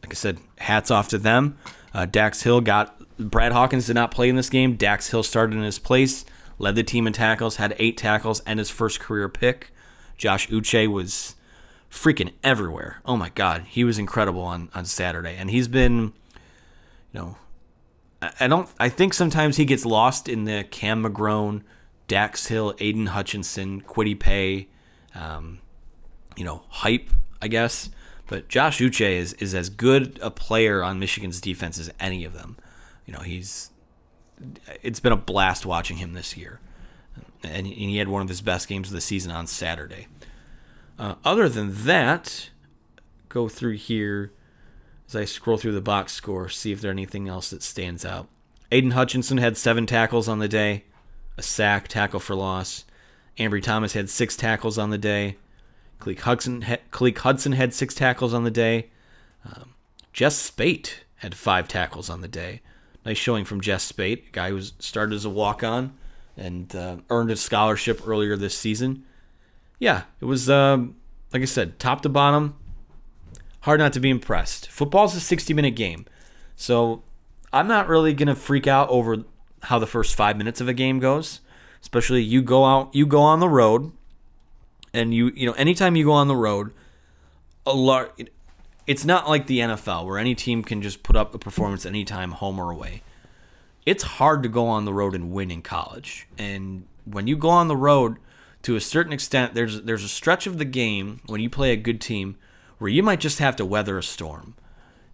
like 0.03 0.13
I 0.13 0.15
said, 0.15 0.39
hats 0.59 0.91
off 0.91 1.09
to 1.09 1.19
them. 1.19 1.59
Uh, 1.93 2.07
Dax 2.07 2.43
Hill 2.43 2.61
got 2.61 2.97
Brad 3.19 3.53
Hawkins 3.53 3.87
did 3.87 3.95
not 3.95 4.11
play 4.11 4.29
in 4.29 4.37
this 4.37 4.49
game. 4.49 4.77
Dax 4.77 5.11
Hill 5.11 5.23
started 5.23 5.57
in 5.57 5.63
his 5.63 5.79
place, 5.79 6.25
led 6.59 6.77
the 6.77 6.83
team 6.83 7.07
in 7.07 7.13
tackles, 7.13 7.57
had 7.57 7.75
eight 7.79 7.97
tackles, 7.97 8.41
and 8.41 8.59
his 8.59 8.71
first 8.71 9.01
career 9.01 9.29
pick. 9.29 9.73
Josh 10.17 10.49
Uche 10.49 10.87
was 10.87 11.35
freaking 11.91 12.33
everywhere. 12.45 13.01
Oh 13.05 13.17
my 13.17 13.31
God, 13.31 13.65
he 13.69 13.85
was 13.85 13.99
incredible 13.99 14.43
on 14.43 14.71
on 14.75 14.85
Saturday, 14.85 15.37
and 15.37 15.51
he's 15.51 15.69
been, 15.69 16.13
you 17.13 17.15
know, 17.15 17.37
I 18.39 18.47
don't. 18.47 18.69
I 18.79 18.89
think 18.89 19.15
sometimes 19.15 19.57
he 19.57 19.65
gets 19.65 19.85
lost 19.85 20.29
in 20.29 20.45
the 20.45 20.65
Cam 20.71 21.03
McGrone, 21.03 21.63
Dax 22.07 22.47
Hill, 22.47 22.75
Aidan 22.79 23.07
Hutchinson, 23.07 23.81
Kwity 23.81 24.19
Paye, 24.19 24.69
um, 25.15 25.61
you 26.37 26.45
know, 26.45 26.63
hype. 26.69 27.11
I 27.43 27.49
guess. 27.49 27.91
But 28.31 28.47
Josh 28.47 28.79
Uche 28.79 29.11
is, 29.11 29.33
is 29.35 29.57
as 29.57 29.69
good 29.69 30.17
a 30.23 30.31
player 30.31 30.85
on 30.85 31.01
Michigan's 31.01 31.41
defense 31.41 31.81
as 31.81 31.93
any 31.99 32.25
of 32.25 32.33
them. 32.33 32.57
You 33.05 33.13
know, 33.13 33.23
he's 33.23 33.71
it's 34.83 35.01
been 35.01 35.11
a 35.11 35.17
blast 35.17 35.67
watching 35.67 35.97
him 35.97 36.13
this 36.13 36.37
year. 36.37 36.61
And 37.43 37.67
he 37.67 37.97
had 37.97 38.07
one 38.07 38.23
of 38.23 38.29
his 38.29 38.41
best 38.41 38.69
games 38.69 38.87
of 38.87 38.95
the 38.95 39.01
season 39.01 39.33
on 39.33 39.49
Saturday. 39.49 40.07
Uh, 40.97 41.17
other 41.25 41.49
than 41.49 41.75
that, 41.87 42.51
go 43.29 43.49
through 43.49 43.79
here 43.79 44.31
as 45.09 45.17
I 45.17 45.25
scroll 45.25 45.59
through 45.59 45.73
the 45.73 45.81
box 45.81 46.13
score, 46.13 46.49
see 46.49 46.71
if 46.71 46.81
there's 46.81 46.93
anything 46.93 47.27
else 47.27 47.51
that 47.51 47.65
stands 47.65 48.05
out. 48.05 48.29
Aidan 48.71 48.93
Hutchinson 48.93 49.39
had 49.39 49.57
seven 49.57 49.87
tackles 49.87 50.29
on 50.29 50.39
the 50.39 50.47
day, 50.47 50.85
a 51.37 51.43
sack, 51.43 51.89
tackle 51.89 52.21
for 52.21 52.37
loss. 52.37 52.85
Ambry 53.39 53.61
Thomas 53.61 53.95
had 53.95 54.09
six 54.09 54.37
tackles 54.37 54.79
on 54.79 54.91
the 54.91 54.99
day. 54.99 55.37
Khaleke 56.01 56.21
Hudson, 56.21 56.63
Khaleke 56.93 57.19
Hudson 57.19 57.53
had 57.53 57.75
six 57.75 57.95
tackles 57.95 58.33
on 58.33 58.45
the 58.45 58.51
day. 58.51 58.91
Um, 59.45 59.75
Jess 60.13 60.37
Speight 60.37 61.05
had 61.17 61.35
five 61.35 61.69
tackles 61.69 62.09
on 62.09 62.21
the 62.21 62.29
day. 62.29 62.63
Nice 63.05 63.19
showing 63.19 63.45
from 63.45 63.61
Jess 63.61 63.85
Speight, 63.85 64.29
a 64.29 64.31
guy 64.33 64.51
who 64.51 64.61
started 64.61 65.15
as 65.15 65.25
a 65.25 65.31
walk 65.31 65.63
on 65.63 65.97
and 66.37 66.75
uh, 66.75 66.97
earned 67.11 67.31
a 67.31 67.37
scholarship 67.37 68.07
earlier 68.07 68.37
this 68.37 68.57
season. 68.57 69.05
Yeah, 69.79 70.05
it 70.21 70.25
was, 70.25 70.51
um, 70.51 70.97
like 71.33 71.43
I 71.43 71.47
said, 71.47 71.79
top 71.79 72.03
to 72.03 72.09
bottom, 72.09 72.57
hard 73.61 73.81
not 73.81 73.93
to 73.95 74.01
be 74.01 74.11
impressed. 74.11 74.69
Football's 74.69 75.15
a 75.15 75.21
60 75.21 75.53
minute 75.55 75.77
game. 75.77 76.07
So 76.57 77.03
I'm 77.53 77.69
not 77.69 77.89
really 77.89 78.15
going 78.15 78.29
to 78.29 78.35
freak 78.35 78.67
out 78.67 78.89
over 78.89 79.25
how 79.65 79.79
the 79.79 79.87
first 79.87 80.15
five 80.15 80.37
minutes 80.37 80.61
of 80.61 80.69
a 80.69 80.75
game 80.75 80.99
goes. 80.99 81.41
Especially 81.83 82.23
you 82.23 82.43
go 82.43 82.65
out, 82.65 82.95
you 82.95 83.07
go 83.07 83.23
on 83.23 83.41
the 83.41 83.49
road, 83.49 83.93
and 84.93 85.15
you 85.15 85.31
you 85.35 85.47
know 85.47 85.53
anytime 85.53 85.97
you 85.97 86.05
go 86.05 86.13
on 86.13 86.29
the 86.29 86.37
road, 86.37 86.73
a 87.67 87.75
lot. 87.75 88.21
It's 88.87 89.05
not 89.05 89.29
like 89.29 89.47
the 89.47 89.61
NFL 89.61 90.07
where 90.07 90.19
any 90.19 90.35
team 90.35 90.65
can 90.65 90.83
just 90.83 91.03
put 91.03 91.15
up 91.15 91.35
a 91.35 91.39
performance 91.39 91.87
anytime, 91.87 92.33
home 92.33 92.59
or 92.59 92.71
away. 92.71 93.03
It's 93.87 94.03
hard 94.03 94.43
to 94.43 94.49
go 94.49 94.67
on 94.67 94.85
the 94.85 94.93
road 94.93 95.15
and 95.15 95.31
win 95.31 95.51
in 95.51 95.63
college, 95.63 96.27
and 96.39 96.87
when 97.05 97.27
you 97.27 97.37
go 97.37 97.49
on 97.49 97.69
the 97.69 97.77
road, 97.77 98.17
to 98.63 98.77
a 98.77 98.81
certain 98.81 99.13
extent, 99.13 99.55
there's 99.55 99.83
there's 99.83 100.05
a 100.05 100.09
stretch 100.09 100.47
of 100.47 100.59
the 100.59 100.65
game 100.65 101.21
when 101.27 101.41
you 101.41 101.49
play 101.49 101.73
a 101.73 101.77
good 101.77 102.01
team 102.01 102.37
where 102.79 102.91
you 102.91 103.03
might 103.03 103.21
just 103.21 103.39
have 103.39 103.57
to 103.57 103.65
weather 103.65 103.99
a 103.99 104.03
storm. 104.03 104.55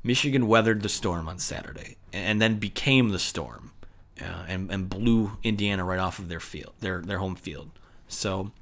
Michigan 0.02 0.46
weathered 0.46 0.82
the 0.82 0.88
storm 0.88 1.28
on 1.28 1.38
Saturday 1.38 1.96
and 2.12 2.40
then 2.40 2.58
became 2.58 3.08
the 3.08 3.18
storm 3.18 3.72
uh, 4.20 4.44
and, 4.46 4.70
and 4.70 4.88
blew 4.88 5.32
Indiana 5.42 5.84
right 5.84 5.98
off 5.98 6.18
of 6.18 6.28
their 6.28 6.40
field, 6.40 6.72
their 6.80 7.00
their 7.00 7.18
home 7.18 7.34
field. 7.34 7.70
So, 8.08 8.52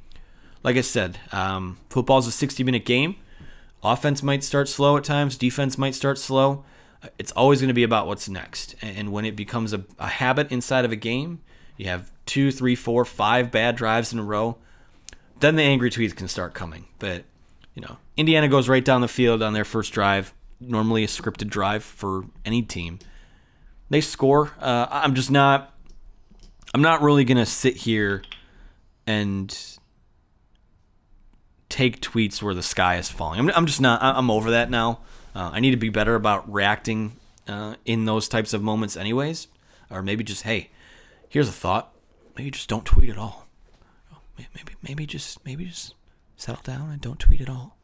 like 0.65 0.77
I 0.77 0.81
said, 0.81 1.19
um, 1.31 1.79
football's 1.91 2.27
a 2.27 2.33
60 2.33 2.65
minute 2.65 2.85
game. 2.85 3.17
Offense 3.83 4.23
might 4.23 4.43
start 4.43 4.69
slow 4.69 4.97
at 4.97 5.05
times. 5.05 5.37
Defense 5.37 5.79
might 5.79 5.95
start 5.95 6.19
slow. 6.19 6.65
It's 7.19 7.33
always 7.33 7.61
going 7.61 7.69
to 7.69 7.75
be 7.75 7.83
about 7.83 8.07
what's 8.07 8.29
next. 8.29 8.75
And 8.81 9.13
when 9.13 9.25
it 9.27 9.37
becomes 9.37 9.75
a, 9.75 9.85
a 9.99 10.09
habit 10.09 10.51
inside 10.51 10.87
of 10.87 10.91
a 10.91 10.97
game, 10.97 11.41
you 11.77 11.87
have 11.87 12.11
two, 12.25 12.51
three, 12.51 12.75
four, 12.75 13.05
five 13.05 13.51
bad 13.51 13.77
drives 13.77 14.13
in 14.13 14.19
a 14.19 14.25
row. 14.25 14.57
Then 15.41 15.57
the 15.57 15.63
angry 15.63 15.91
tweets 15.91 16.17
can 16.17 16.29
start 16.29 16.55
coming. 16.55 16.87
But 16.99 17.25
you 17.75 17.83
know, 17.83 17.99
Indiana 18.17 18.49
goes 18.49 18.69
right 18.69 18.85
down 18.85 19.03
the 19.03 19.09
field 19.09 19.43
on 19.43 19.53
their 19.53 19.65
first 19.65 19.93
drive. 19.93 20.33
Normally 20.61 21.05
a 21.05 21.09
scripted 21.09 21.49
drive 21.49 21.85
for 21.85 22.25
any 22.45 22.63
team 22.63 22.99
they 23.91 24.01
score. 24.01 24.53
Uh, 24.61 24.87
I'm 24.91 25.15
just 25.15 25.31
not. 25.31 25.73
I'm 26.75 26.83
not 26.83 27.03
really 27.03 27.25
gonna 27.25 27.47
sit 27.47 27.77
here 27.77 28.23
and 29.07 29.57
take 31.75 32.01
tweets 32.01 32.41
where 32.41 32.55
the 32.55 32.63
sky 32.63 32.99
is 32.99 33.11
falling. 33.11 33.41
I'm, 33.41 33.51
I'm 33.51 33.67
just 33.67 33.81
not. 33.81 34.01
I'm 34.01 34.31
over 34.31 34.53
that 34.53 34.71
now. 34.71 35.01
Uh, 35.35 35.51
I 35.53 35.59
need 35.59 35.73
to 35.73 35.77
be 35.77 35.89
better 35.89 36.15
about 36.15 36.51
reacting 36.51 37.17
uh, 37.49 37.75
in 37.85 38.05
those 38.05 38.29
types 38.29 38.55
of 38.55 38.63
moments, 38.63 38.97
anyways. 38.97 39.49
Or 39.91 40.01
maybe 40.01 40.23
just, 40.23 40.45
hey, 40.45 40.71
here's 41.29 41.49
a 41.49 41.53
thought. 41.53 41.93
Maybe 42.39 42.53
just 42.53 42.69
don't 42.69 42.85
tweet 42.85 43.11
at 43.11 43.19
all. 43.19 43.49
Maybe, 44.39 44.75
maybe 44.83 45.05
just, 45.05 45.45
maybe 45.45 45.65
just 45.65 45.97
settle 46.37 46.63
down 46.63 46.91
and 46.91 47.01
don't 47.01 47.19
tweet 47.19 47.41
at 47.41 47.49
all. 47.49 47.77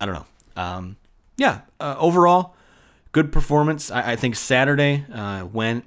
I 0.00 0.06
don't 0.06 0.16
know. 0.16 0.26
Um, 0.60 0.96
yeah. 1.36 1.60
Uh, 1.78 1.94
overall, 1.98 2.56
good 3.12 3.30
performance. 3.30 3.88
I, 3.88 4.12
I 4.12 4.16
think 4.16 4.34
Saturday 4.34 5.06
uh, 5.12 5.46
went 5.46 5.84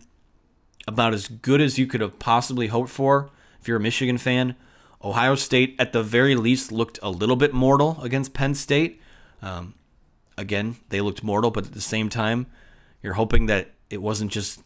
about 0.88 1.14
as 1.14 1.28
good 1.28 1.60
as 1.60 1.78
you 1.78 1.86
could 1.86 2.00
have 2.00 2.18
possibly 2.18 2.68
hoped 2.68 2.90
for 2.90 3.30
if 3.60 3.68
you're 3.68 3.78
a 3.78 3.82
Michigan 3.82 4.18
fan. 4.18 4.56
Ohio 5.04 5.36
State, 5.36 5.76
at 5.80 5.94
the 5.94 6.04
very 6.04 6.36
least, 6.36 6.72
looked 6.72 7.00
a 7.02 7.10
little 7.10 7.36
bit 7.36 7.54
mortal 7.54 8.00
against 8.02 8.34
Penn 8.34 8.54
State. 8.54 9.02
Um, 9.42 9.74
again, 10.38 10.78
they 10.90 11.02
looked 11.02 11.24
mortal, 11.24 11.52
but 11.52 11.66
at 11.66 11.74
the 11.74 11.82
same 11.82 12.10
time, 12.10 12.48
you're 13.02 13.14
hoping 13.14 13.48
that 13.48 13.72
it 13.90 14.02
wasn't 14.02 14.32
just 14.32 14.62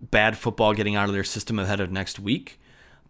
bad 0.00 0.36
football 0.38 0.74
getting 0.74 0.96
out 0.96 1.08
of 1.08 1.14
their 1.14 1.24
system 1.24 1.58
ahead 1.58 1.80
of 1.80 1.90
next 1.90 2.18
week. 2.18 2.60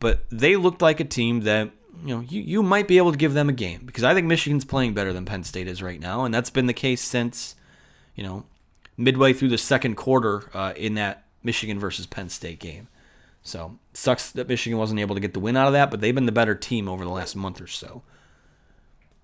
But 0.00 0.24
they 0.30 0.56
looked 0.56 0.82
like 0.82 1.00
a 1.00 1.04
team 1.04 1.40
that 1.40 1.70
you 2.04 2.14
know 2.14 2.20
you, 2.20 2.40
you 2.40 2.62
might 2.62 2.86
be 2.88 2.98
able 2.98 3.12
to 3.12 3.18
give 3.18 3.34
them 3.34 3.48
a 3.48 3.52
game 3.52 3.82
because 3.84 4.04
I 4.04 4.14
think 4.14 4.26
Michigan's 4.26 4.64
playing 4.64 4.94
better 4.94 5.12
than 5.12 5.24
Penn 5.24 5.44
State 5.44 5.68
is 5.68 5.82
right 5.82 6.00
now, 6.00 6.24
and 6.24 6.32
that's 6.32 6.50
been 6.50 6.66
the 6.66 6.72
case 6.72 7.00
since 7.00 7.56
you 8.14 8.22
know 8.22 8.44
midway 8.96 9.32
through 9.32 9.48
the 9.48 9.58
second 9.58 9.96
quarter 9.96 10.50
uh, 10.54 10.72
in 10.76 10.94
that 10.94 11.24
Michigan 11.42 11.78
versus 11.78 12.06
Penn 12.06 12.28
State 12.28 12.58
game. 12.58 12.88
So 13.42 13.78
sucks 13.94 14.30
that 14.32 14.48
Michigan 14.48 14.78
wasn't 14.78 15.00
able 15.00 15.14
to 15.14 15.20
get 15.20 15.32
the 15.32 15.40
win 15.40 15.56
out 15.56 15.66
of 15.66 15.72
that, 15.72 15.90
but 15.90 16.00
they've 16.00 16.14
been 16.14 16.26
the 16.26 16.32
better 16.32 16.54
team 16.54 16.88
over 16.88 17.04
the 17.04 17.10
last 17.10 17.34
month 17.34 17.60
or 17.60 17.66
so. 17.66 18.02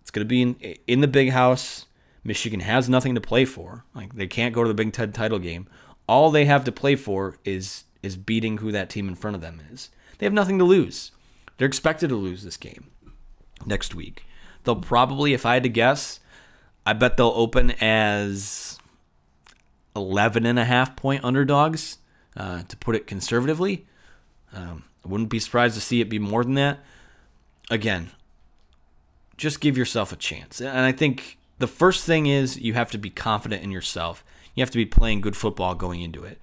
It's 0.01 0.11
going 0.11 0.25
to 0.25 0.29
be 0.29 0.43
in 0.43 0.55
in 0.87 1.01
the 1.01 1.09
big 1.09 1.31
house. 1.31 1.87
Michigan 2.23 2.61
has 2.61 2.89
nothing 2.89 3.15
to 3.15 3.21
play 3.21 3.45
for. 3.45 3.85
Like 3.95 4.15
they 4.15 4.27
can't 4.27 4.55
go 4.55 4.63
to 4.63 4.69
the 4.69 4.75
Big 4.75 4.93
Ten 4.93 5.13
title 5.13 5.39
game. 5.39 5.69
All 6.07 6.31
they 6.31 6.47
have 6.47 6.65
to 6.65 6.73
play 6.73 6.97
for 6.97 7.39
is 7.45 7.85
is 8.03 8.17
beating 8.17 8.59
who 8.59 8.73
that 8.73 8.91
team 8.91 9.09
in 9.09 9.15
front 9.15 9.35
of 9.35 9.41
them 9.41 9.61
is. 9.73 9.91
They 10.19 10.27
have 10.27 10.33
nothing 10.33 10.59
to 10.59 10.65
lose. 10.65 11.13
They're 11.57 11.67
expected 11.67 12.09
to 12.09 12.17
lose 12.17 12.43
this 12.43 12.57
game 12.57 12.91
next 13.65 13.95
week. 13.95 14.25
They'll 14.65 14.77
probably, 14.77 15.35
if 15.35 15.47
I 15.47 15.55
had 15.55 15.63
to 15.63 15.69
guess, 15.69 16.21
I 16.87 16.93
bet 16.93 17.17
they'll 17.17 17.33
open 17.35 17.73
as 17.81 18.79
11 19.97 20.47
and 20.47 20.59
a 20.59 20.65
half 20.65 20.97
point 20.97 21.25
underdogs, 21.25 21.99
uh, 22.37 22.63
to 22.63 22.77
put 22.77 22.97
it 22.97 23.07
conservatively. 23.07 23.87
Um, 24.55 24.85
I 25.05 25.09
wouldn't 25.09 25.31
be 25.31 25.39
surprised 25.39 25.75
to 25.75 25.81
see 25.81 26.01
it 26.01 26.09
be 26.09 26.19
more 26.19 26.45
than 26.45 26.55
that. 26.55 26.81
Again, 27.71 28.11
just 29.37 29.61
give 29.61 29.77
yourself 29.77 30.13
a 30.13 30.17
chance. 30.17 30.61
And 30.61 30.79
I 30.79 30.93
think 30.93 31.39
the 31.59 31.67
first 31.67 32.05
thing 32.05 32.27
is 32.27 32.59
you 32.59 32.75
have 32.75 32.91
to 32.93 32.99
be 32.99 33.11
confident 33.11 33.63
in 33.63 33.71
yourself. 33.71 34.25
You 34.55 34.63
have 34.63 34.71
to 34.71 34.79
be 34.79 34.87
playing 34.87 35.21
good 35.21 35.37
football 35.37 35.75
going 35.75 36.01
into 36.01 36.25
it. 36.25 36.39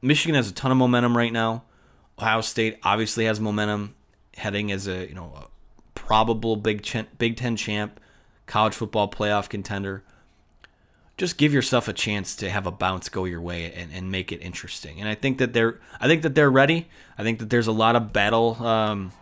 Michigan 0.00 0.34
has 0.34 0.48
a 0.48 0.54
ton 0.54 0.70
of 0.70 0.76
momentum 0.76 1.16
right 1.16 1.32
now. 1.32 1.64
Ohio 2.18 2.40
State 2.40 2.78
obviously 2.82 3.24
has 3.24 3.40
momentum 3.40 3.94
heading 4.36 4.70
as 4.70 4.86
a 4.86 5.08
you 5.08 5.14
know 5.14 5.32
a 5.36 5.46
probable 5.94 6.56
Big 6.56 6.86
Big 7.18 7.36
Ten 7.36 7.56
champ, 7.56 8.00
college 8.46 8.74
football 8.74 9.10
playoff 9.10 9.48
contender 9.48 10.04
just 11.16 11.38
give 11.38 11.52
yourself 11.52 11.88
a 11.88 11.92
chance 11.92 12.36
to 12.36 12.50
have 12.50 12.66
a 12.66 12.70
bounce 12.70 13.08
go 13.08 13.24
your 13.24 13.40
way 13.40 13.72
and, 13.72 13.90
and 13.92 14.10
make 14.10 14.32
it 14.32 14.42
interesting. 14.42 15.00
And 15.00 15.08
I 15.08 15.14
think 15.14 15.38
that 15.38 15.52
they're 15.52 15.80
I 16.00 16.06
think 16.06 16.22
that 16.22 16.34
they're 16.34 16.50
ready. 16.50 16.88
I 17.16 17.22
think 17.22 17.38
that 17.38 17.50
there's 17.50 17.66
a 17.66 17.72
lot 17.72 17.96
of 17.96 18.12
battle. 18.12 18.62
Um, 18.62 19.12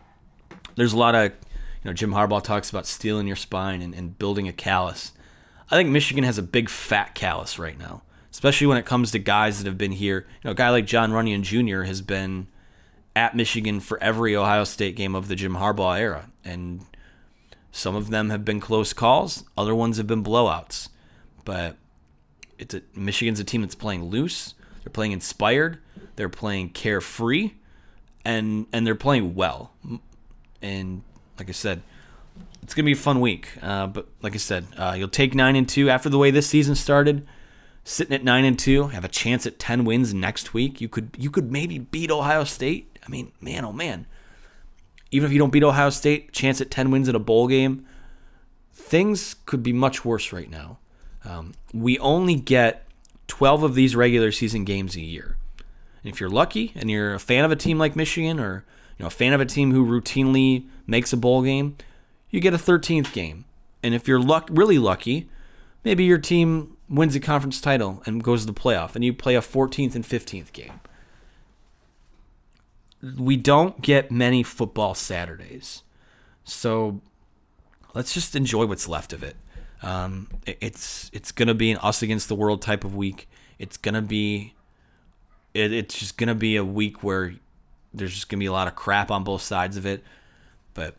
there's 0.74 0.92
a 0.92 0.98
lot 0.98 1.14
of 1.14 1.30
you 1.30 1.90
know 1.90 1.92
Jim 1.92 2.12
Harbaugh 2.12 2.42
talks 2.42 2.70
about 2.70 2.86
steeling 2.86 3.26
your 3.26 3.36
spine 3.36 3.80
and, 3.80 3.94
and 3.94 4.18
building 4.18 4.48
a 4.48 4.52
callus. 4.52 5.12
I 5.70 5.76
think 5.76 5.88
Michigan 5.90 6.24
has 6.24 6.36
a 6.36 6.42
big 6.42 6.68
fat 6.68 7.14
callus 7.14 7.58
right 7.58 7.78
now, 7.78 8.02
especially 8.30 8.66
when 8.66 8.76
it 8.76 8.84
comes 8.84 9.12
to 9.12 9.18
guys 9.18 9.58
that 9.58 9.66
have 9.66 9.78
been 9.78 9.92
here. 9.92 10.26
You 10.42 10.48
know, 10.48 10.50
a 10.50 10.54
guy 10.54 10.70
like 10.70 10.86
John 10.86 11.12
Runyan 11.12 11.42
Jr. 11.42 11.82
has 11.84 12.02
been 12.02 12.48
at 13.16 13.36
Michigan 13.36 13.78
for 13.78 14.02
every 14.02 14.34
Ohio 14.34 14.64
State 14.64 14.96
game 14.96 15.14
of 15.14 15.28
the 15.28 15.36
Jim 15.36 15.54
Harbaugh 15.54 15.98
era, 15.98 16.28
and 16.44 16.84
some 17.70 17.94
of 17.94 18.10
them 18.10 18.30
have 18.30 18.44
been 18.44 18.60
close 18.60 18.92
calls. 18.92 19.44
Other 19.56 19.74
ones 19.76 19.96
have 19.96 20.08
been 20.08 20.24
blowouts. 20.24 20.88
But 21.44 21.76
it's 22.58 22.74
a 22.74 22.82
Michigan's 22.94 23.40
a 23.40 23.44
team 23.44 23.62
that's 23.62 23.74
playing 23.74 24.04
loose. 24.04 24.54
They're 24.82 24.92
playing 24.92 25.12
inspired. 25.12 25.78
They're 26.16 26.28
playing 26.28 26.70
carefree, 26.70 27.52
and 28.24 28.66
and 28.72 28.86
they're 28.86 28.94
playing 28.94 29.34
well. 29.34 29.72
And 30.62 31.02
like 31.38 31.48
I 31.48 31.52
said, 31.52 31.82
it's 32.62 32.74
gonna 32.74 32.86
be 32.86 32.92
a 32.92 32.96
fun 32.96 33.20
week. 33.20 33.50
Uh, 33.62 33.86
but 33.86 34.08
like 34.22 34.34
I 34.34 34.38
said, 34.38 34.66
uh, 34.76 34.94
you'll 34.96 35.08
take 35.08 35.34
nine 35.34 35.56
and 35.56 35.68
two 35.68 35.90
after 35.90 36.08
the 36.08 36.18
way 36.18 36.30
this 36.30 36.46
season 36.46 36.74
started. 36.74 37.26
Sitting 37.86 38.14
at 38.14 38.24
nine 38.24 38.46
and 38.46 38.58
two, 38.58 38.88
have 38.88 39.04
a 39.04 39.08
chance 39.08 39.46
at 39.46 39.58
ten 39.58 39.84
wins 39.84 40.14
next 40.14 40.54
week. 40.54 40.80
You 40.80 40.88
could 40.88 41.10
you 41.18 41.30
could 41.30 41.52
maybe 41.52 41.78
beat 41.78 42.10
Ohio 42.10 42.44
State. 42.44 42.98
I 43.06 43.10
mean, 43.10 43.32
man, 43.40 43.64
oh 43.64 43.72
man. 43.72 44.06
Even 45.10 45.26
if 45.26 45.32
you 45.32 45.38
don't 45.38 45.52
beat 45.52 45.62
Ohio 45.62 45.90
State, 45.90 46.32
chance 46.32 46.60
at 46.60 46.70
ten 46.70 46.90
wins 46.90 47.08
in 47.08 47.14
a 47.14 47.18
bowl 47.18 47.46
game. 47.46 47.86
Things 48.72 49.36
could 49.46 49.62
be 49.62 49.72
much 49.72 50.04
worse 50.04 50.32
right 50.32 50.50
now. 50.50 50.78
Um, 51.24 51.54
we 51.72 51.98
only 51.98 52.34
get 52.34 52.86
12 53.28 53.62
of 53.62 53.74
these 53.74 53.96
regular 53.96 54.30
season 54.30 54.64
games 54.64 54.96
a 54.96 55.00
year. 55.00 55.36
And 56.02 56.12
if 56.12 56.20
you're 56.20 56.30
lucky 56.30 56.72
and 56.74 56.90
you're 56.90 57.14
a 57.14 57.18
fan 57.18 57.44
of 57.44 57.50
a 57.50 57.56
team 57.56 57.78
like 57.78 57.96
Michigan 57.96 58.38
or 58.38 58.64
you 58.98 59.02
know 59.02 59.06
a 59.06 59.10
fan 59.10 59.32
of 59.32 59.40
a 59.40 59.46
team 59.46 59.72
who 59.72 59.86
routinely 59.86 60.66
makes 60.86 61.12
a 61.12 61.16
bowl 61.16 61.42
game, 61.42 61.76
you 62.30 62.40
get 62.40 62.54
a 62.54 62.58
13th 62.58 63.12
game. 63.12 63.44
And 63.82 63.94
if 63.94 64.06
you're 64.06 64.20
luck 64.20 64.48
really 64.50 64.78
lucky, 64.78 65.28
maybe 65.82 66.04
your 66.04 66.18
team 66.18 66.76
wins 66.88 67.16
a 67.16 67.20
conference 67.20 67.60
title 67.60 68.02
and 68.06 68.22
goes 68.22 68.42
to 68.42 68.52
the 68.52 68.58
playoff 68.58 68.94
and 68.94 69.04
you 69.04 69.12
play 69.12 69.34
a 69.34 69.40
14th 69.40 69.94
and 69.94 70.04
15th 70.04 70.52
game. 70.52 70.80
We 73.18 73.36
don't 73.36 73.80
get 73.82 74.10
many 74.10 74.42
football 74.42 74.94
Saturdays. 74.94 75.82
So 76.44 77.00
let's 77.94 78.12
just 78.12 78.36
enjoy 78.36 78.66
what's 78.66 78.88
left 78.88 79.12
of 79.12 79.22
it. 79.22 79.36
Um, 79.84 80.28
it's 80.46 81.10
it's 81.12 81.30
gonna 81.30 81.54
be 81.54 81.70
an 81.70 81.78
us 81.78 82.02
against 82.02 82.28
the 82.28 82.34
world 82.34 82.62
type 82.62 82.84
of 82.84 82.96
week. 82.96 83.28
It's 83.58 83.76
gonna 83.76 84.02
be 84.02 84.54
it, 85.52 85.72
it's 85.72 85.98
just 85.98 86.16
gonna 86.16 86.34
be 86.34 86.56
a 86.56 86.64
week 86.64 87.02
where 87.02 87.34
there's 87.92 88.14
just 88.14 88.28
gonna 88.28 88.40
be 88.40 88.46
a 88.46 88.52
lot 88.52 88.66
of 88.66 88.74
crap 88.74 89.10
on 89.10 89.24
both 89.24 89.42
sides 89.42 89.76
of 89.76 89.84
it. 89.84 90.02
But 90.72 90.96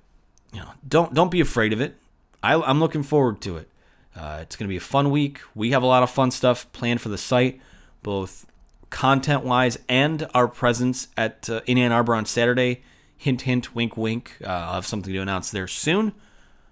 you 0.53 0.59
know, 0.59 0.69
don't 0.87 1.13
don't 1.15 1.31
be 1.31 1.41
afraid 1.41 1.73
of 1.73 1.81
it. 1.81 1.95
I, 2.43 2.53
I'm 2.53 2.79
looking 2.79 3.01
forward 3.01 3.41
to 3.41 3.57
it. 3.57 3.69
Uh, 4.15 4.39
it's 4.41 4.55
to 4.55 4.67
be 4.67 4.77
a 4.77 4.79
fun 4.79 5.09
week. 5.09 5.39
We 5.55 5.71
have 5.71 5.83
a 5.83 5.87
lot 5.87 6.03
of 6.03 6.11
fun 6.11 6.31
stuff 6.31 6.71
planned 6.71 7.01
for 7.01 7.09
the 7.09 7.17
site, 7.17 7.59
both 8.03 8.45
content 8.91 9.43
wise 9.43 9.77
and 9.89 10.27
our 10.33 10.47
presence 10.47 11.07
at 11.17 11.49
uh, 11.49 11.61
in 11.65 11.77
Ann 11.77 11.91
Arbor 11.91 12.15
on 12.15 12.25
Saturday. 12.25 12.83
Hint, 13.17 13.41
hint, 13.41 13.73
wink, 13.75 13.97
wink. 13.97 14.37
Uh, 14.43 14.47
I'll 14.47 14.73
have 14.75 14.85
something 14.85 15.11
to 15.11 15.19
announce 15.19 15.49
there 15.49 15.67
soon. 15.67 16.13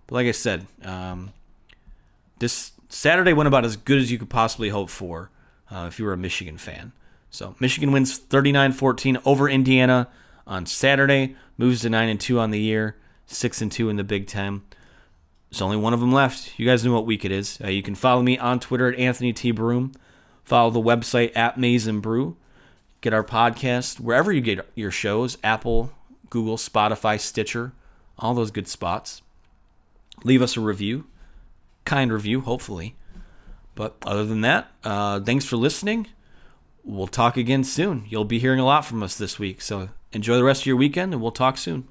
But 0.08 0.16
like 0.16 0.28
I 0.28 0.32
said, 0.32 0.68
um, 0.84 1.34
this 2.44 2.74
Saturday 2.90 3.32
went 3.32 3.48
about 3.48 3.64
as 3.64 3.78
good 3.78 4.00
as 4.00 4.12
you 4.12 4.20
could 4.20 4.30
possibly 4.30 4.68
hope 4.68 4.90
for 4.90 5.32
uh, 5.72 5.86
if 5.88 5.98
you 5.98 6.04
were 6.04 6.12
a 6.12 6.18
Michigan 6.18 6.58
fan. 6.58 6.92
So 7.30 7.56
Michigan 7.60 7.94
wins 7.94 8.20
39-14 8.20 9.22
over 9.26 9.48
Indiana 9.50 10.10
on 10.46 10.66
Saturday, 10.66 11.38
moves 11.58 11.82
to 11.82 11.90
9 11.90 12.10
and 12.10 12.20
2 12.20 12.40
on 12.40 12.52
the 12.52 12.60
year, 12.60 12.98
6 13.28 13.62
and 13.62 13.72
2 13.72 13.88
in 13.88 13.96
the 13.96 14.04
Big 14.04 14.28
10. 14.28 14.62
There's 15.50 15.62
only 15.62 15.78
one 15.78 15.94
of 15.94 16.02
them 16.02 16.12
left. 16.12 16.60
You 16.60 16.68
guys 16.68 16.84
know 16.84 16.94
what 16.94 17.06
week 17.06 17.24
it 17.24 17.32
is. 17.32 17.60
Uh, 17.64 17.70
you 17.70 17.82
can 17.82 17.96
follow 17.96 18.22
me 18.22 18.38
on 18.38 18.60
Twitter 18.60 18.92
at 18.92 19.00
Anthony 19.00 19.32
T. 19.32 19.52
Broome. 19.52 19.94
Follow 20.44 20.70
the 20.70 20.82
website 20.82 21.32
at 21.38 21.58
Maize 21.58 21.88
n 21.88 22.02
Brew. 22.02 22.36
Get 23.00 23.14
our 23.14 23.24
podcast 23.24 24.02
wherever 24.02 24.34
you 24.34 24.42
get 24.42 24.68
your 24.76 24.92
shows 24.92 25.38
Apple, 25.44 25.94
Google, 26.30 26.58
Spotify, 26.58 27.20
Stitcher, 27.20 27.72
all 28.20 28.34
those 28.34 28.52
good 28.52 28.68
spots. 28.68 29.22
Leave 30.26 30.42
us 30.42 30.58
a 30.58 30.62
review, 30.62 31.06
kind 31.86 32.12
review, 32.12 32.42
hopefully. 32.42 32.96
But 33.76 33.96
other 34.06 34.26
than 34.26 34.42
that, 34.42 34.72
uh, 34.84 35.20
thanks 35.20 35.46
for 35.46 35.58
listening. 35.58 36.08
We'll 36.84 37.08
talk 37.08 37.38
again 37.38 37.64
soon. 37.64 38.06
You'll 38.08 38.26
be 38.26 38.40
hearing 38.40 38.60
a 38.60 38.66
lot 38.66 38.86
from 38.86 39.02
us 39.02 39.18
this 39.18 39.40
week. 39.40 39.62
So 39.62 39.90
enjoy 40.12 40.36
the 40.36 40.44
rest 40.44 40.64
of 40.64 40.66
your 40.68 40.76
weekend, 40.76 41.14
and 41.14 41.22
we'll 41.22 41.32
talk 41.32 41.58
soon. 41.58 41.88